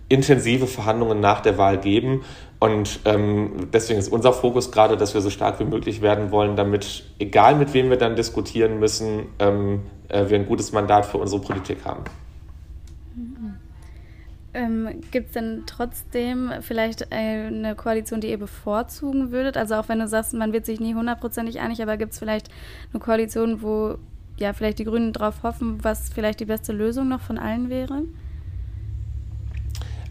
[0.09, 2.25] intensive Verhandlungen nach der Wahl geben.
[2.61, 6.57] Und ähm, deswegen ist unser Fokus gerade, dass wir so stark wie möglich werden wollen,
[6.57, 11.19] damit, egal mit wem wir dann diskutieren müssen, ähm, äh, wir ein gutes Mandat für
[11.19, 12.05] unsere Politik haben.
[14.53, 19.57] Ähm, Gibt es denn trotzdem vielleicht eine Koalition, die ihr bevorzugen würdet?
[19.57, 22.49] Also auch wenn du sagst, man wird sich nie hundertprozentig einig, aber gibt es vielleicht
[22.93, 23.97] eine Koalition, wo
[24.39, 28.03] ja vielleicht die Grünen darauf hoffen, was vielleicht die beste Lösung noch von allen wäre?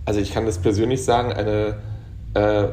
[0.05, 1.75] Also ich kann das persönlich sagen, eine
[2.33, 2.67] äh,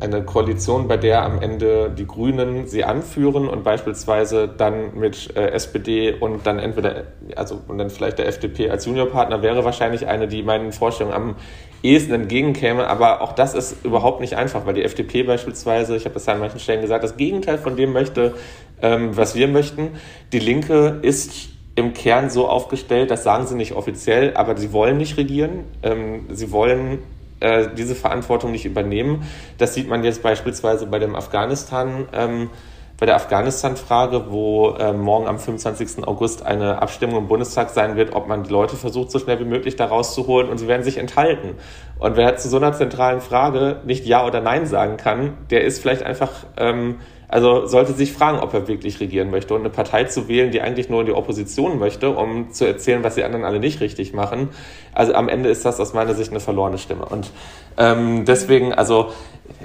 [0.00, 5.48] eine Koalition, bei der am Ende die Grünen sie anführen und beispielsweise dann mit äh,
[5.50, 7.04] SPD und dann entweder,
[7.36, 11.36] also und dann vielleicht der FDP als Juniorpartner wäre wahrscheinlich eine, die meinen Vorstellungen am
[11.82, 12.86] ehesten entgegenkäme.
[12.86, 16.32] Aber auch das ist überhaupt nicht einfach, weil die FDP beispielsweise, ich habe das ja
[16.32, 18.34] an manchen Stellen gesagt, das Gegenteil von dem möchte,
[18.82, 19.90] ähm, was wir möchten.
[20.32, 24.96] Die Linke ist im Kern so aufgestellt, das sagen sie nicht offiziell, aber sie wollen
[24.96, 25.64] nicht regieren.
[25.82, 27.00] Ähm, sie wollen
[27.44, 29.22] äh, diese Verantwortung nicht übernehmen.
[29.58, 32.08] Das sieht man jetzt beispielsweise bei dem Afghanistan.
[32.12, 32.50] Ähm,
[32.96, 36.06] bei der Afghanistan-Frage, wo äh, morgen am 25.
[36.06, 39.44] August eine Abstimmung im Bundestag sein wird, ob man die Leute versucht, so schnell wie
[39.44, 41.56] möglich da rauszuholen und sie werden sich enthalten.
[41.98, 45.80] Und wer zu so einer zentralen Frage nicht Ja oder Nein sagen kann, der ist
[45.80, 47.00] vielleicht einfach ähm,
[47.34, 49.54] also sollte sich fragen, ob er wirklich regieren möchte.
[49.54, 53.02] Und eine Partei zu wählen, die eigentlich nur in die Opposition möchte, um zu erzählen,
[53.02, 54.50] was die anderen alle nicht richtig machen.
[54.92, 57.06] Also am Ende ist das aus meiner Sicht eine verlorene Stimme.
[57.06, 57.32] Und
[57.76, 59.08] ähm, deswegen, also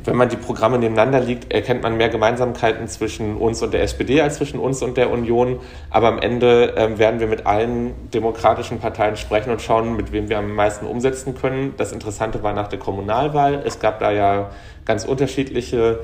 [0.04, 4.20] wenn man die Programme nebeneinander liegt, erkennt man mehr Gemeinsamkeiten zwischen uns und der SPD
[4.20, 5.60] als zwischen uns und der Union.
[5.92, 10.28] Aber am Ende ähm, werden wir mit allen demokratischen Parteien sprechen und schauen, mit wem
[10.28, 11.76] wir am meisten umsetzen können.
[11.78, 13.62] Das Interessante war nach der Kommunalwahl.
[13.64, 14.50] Es gab da ja
[14.86, 16.00] ganz unterschiedliche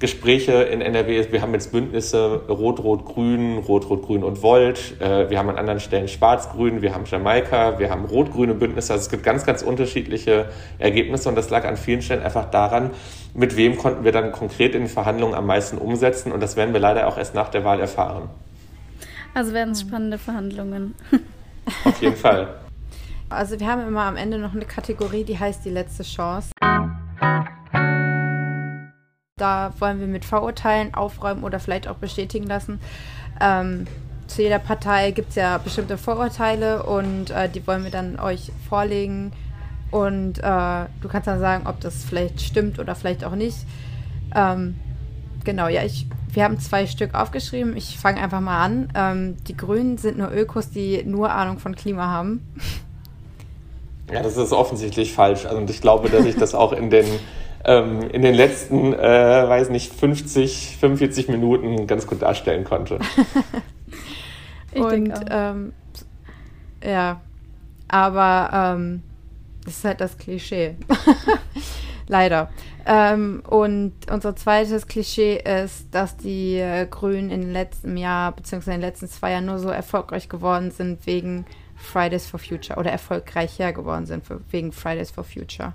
[0.00, 1.32] Gespräche in NRW.
[1.32, 5.00] Wir haben jetzt Bündnisse Rot-Rot-Grün, Rot-Rot-Grün und Volt.
[5.00, 8.92] Äh, wir haben an anderen Stellen Schwarz-Grün, wir haben Jamaika, wir haben rot-grüne Bündnisse.
[8.92, 12.90] Also es gibt ganz, ganz unterschiedliche Ergebnisse und das lag an vielen Stellen einfach daran,
[13.34, 16.72] mit wem konnten wir dann konkret in den Verhandlungen am meisten umsetzen und das werden
[16.72, 18.30] wir leider auch erst nach der Wahl erfahren.
[19.34, 20.94] Also werden es spannende Verhandlungen.
[21.84, 22.54] Auf jeden Fall.
[23.28, 26.52] Also wir haben immer am Ende noch eine Kategorie, die heißt die letzte Chance.
[29.38, 32.80] Da wollen wir mit Vorurteilen aufräumen oder vielleicht auch bestätigen lassen.
[33.40, 33.86] Ähm,
[34.26, 38.52] zu jeder Partei gibt es ja bestimmte Vorurteile und äh, die wollen wir dann euch
[38.68, 39.32] vorlegen.
[39.90, 43.56] Und äh, du kannst dann sagen, ob das vielleicht stimmt oder vielleicht auch nicht.
[44.34, 44.76] Ähm,
[45.44, 47.74] genau, ja, ich, wir haben zwei Stück aufgeschrieben.
[47.76, 48.92] Ich fange einfach mal an.
[48.94, 52.46] Ähm, die Grünen sind nur Ökos, die nur Ahnung von Klima haben.
[54.12, 55.46] Ja, das ist offensichtlich falsch.
[55.46, 57.06] Also, und ich glaube, dass ich das auch in den
[57.64, 62.98] ähm, in den letzten, äh, weiß nicht, 50, 45 Minuten ganz gut darstellen konnte.
[64.74, 65.72] und ähm,
[66.84, 67.20] ja,
[67.88, 69.02] aber ähm,
[69.64, 70.76] das ist halt das Klischee.
[72.06, 72.50] Leider.
[72.86, 78.76] Ähm, und unser zweites Klischee ist, dass die äh, Grünen in den letzten Jahr, beziehungsweise
[78.76, 81.44] in den letzten zwei Jahren nur so erfolgreich geworden sind wegen
[81.76, 85.74] Fridays for Future oder erfolgreicher geworden sind für, wegen Fridays for Future.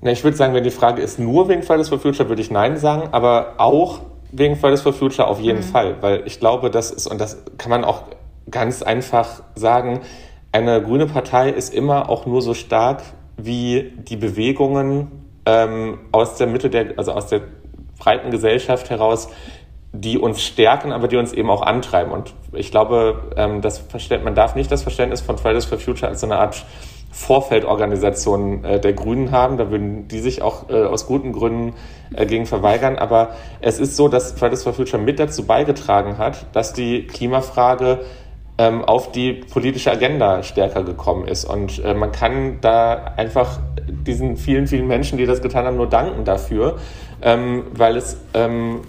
[0.00, 2.50] Na, ich würde sagen, wenn die Frage ist nur wegen Fridays for Future, würde ich
[2.50, 5.64] Nein sagen, aber auch wegen Fridays for Future auf jeden mhm.
[5.64, 8.02] Fall, weil ich glaube, das ist, und das kann man auch
[8.50, 10.00] ganz einfach sagen,
[10.52, 13.02] eine grüne Partei ist immer auch nur so stark
[13.36, 15.10] wie die Bewegungen
[15.46, 17.42] ähm, aus der Mitte der, also aus der
[17.98, 19.28] breiten Gesellschaft heraus,
[19.92, 22.12] die uns stärken, aber die uns eben auch antreiben.
[22.12, 23.84] Und ich glaube, ähm, das
[24.22, 26.64] man darf nicht das Verständnis von Fridays for Future als so eine Art
[27.10, 29.56] Vorfeldorganisation äh, der Grünen haben.
[29.56, 31.74] Da würden die sich auch äh, aus guten Gründen
[32.14, 32.96] äh, gegen verweigern.
[32.96, 33.30] Aber
[33.60, 38.00] es ist so, dass Fridays for Future mit dazu beigetragen hat, dass die Klimafrage
[38.58, 41.44] ähm, auf die politische Agenda stärker gekommen ist.
[41.44, 45.88] Und äh, man kann da einfach diesen vielen, vielen Menschen, die das getan haben, nur
[45.88, 46.78] danken dafür,
[47.22, 48.80] ähm, weil es ähm,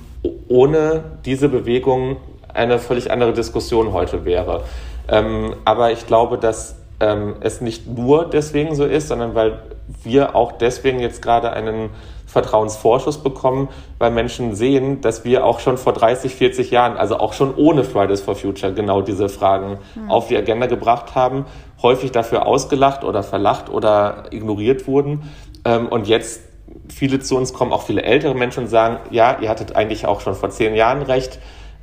[0.49, 2.17] ohne diese Bewegung
[2.53, 4.63] eine völlig andere Diskussion heute wäre.
[5.07, 9.59] Ähm, aber ich glaube, dass ähm, es nicht nur deswegen so ist, sondern weil
[10.03, 11.89] wir auch deswegen jetzt gerade einen
[12.25, 17.33] Vertrauensvorschuss bekommen, weil Menschen sehen, dass wir auch schon vor 30, 40 Jahren, also auch
[17.33, 20.11] schon ohne Fridays for Future, genau diese Fragen mhm.
[20.11, 21.45] auf die Agenda gebracht haben,
[21.81, 25.23] häufig dafür ausgelacht oder verlacht oder ignoriert wurden.
[25.65, 26.41] Ähm, und jetzt
[26.87, 30.21] viele zu uns kommen, auch viele ältere Menschen und sagen, ja, ihr hattet eigentlich auch
[30.21, 31.39] schon vor zehn Jahren recht,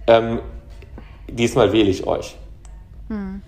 [0.06, 0.40] ähm,
[1.28, 2.36] diesmal wähle ich euch.
[3.08, 3.42] Hm.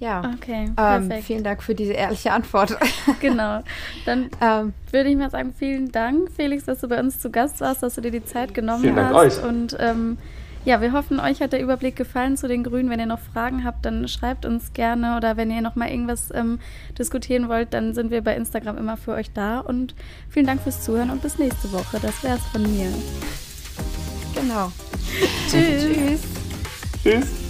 [0.00, 2.76] Ja, okay, ähm, vielen Dank für diese ehrliche Antwort.
[3.20, 3.62] genau.
[4.06, 7.60] Dann ähm, würde ich mal sagen, vielen Dank, Felix, dass du bei uns zu Gast
[7.60, 9.12] warst, dass du dir die Zeit genommen vielen hast.
[9.12, 9.44] Dank euch.
[9.44, 10.16] Und ähm,
[10.64, 12.88] ja, wir hoffen, euch hat der Überblick gefallen zu den Grünen.
[12.88, 16.30] Wenn ihr noch Fragen habt, dann schreibt uns gerne oder wenn ihr noch mal irgendwas
[16.34, 16.60] ähm,
[16.98, 19.60] diskutieren wollt, dann sind wir bei Instagram immer für euch da.
[19.60, 19.94] Und
[20.30, 21.98] vielen Dank fürs Zuhören und bis nächste Woche.
[22.00, 22.88] Das wär's von mir.
[24.34, 24.72] Genau.
[25.50, 25.84] Tschüss.
[25.84, 26.20] Tschüss.
[27.02, 27.49] Tschüss.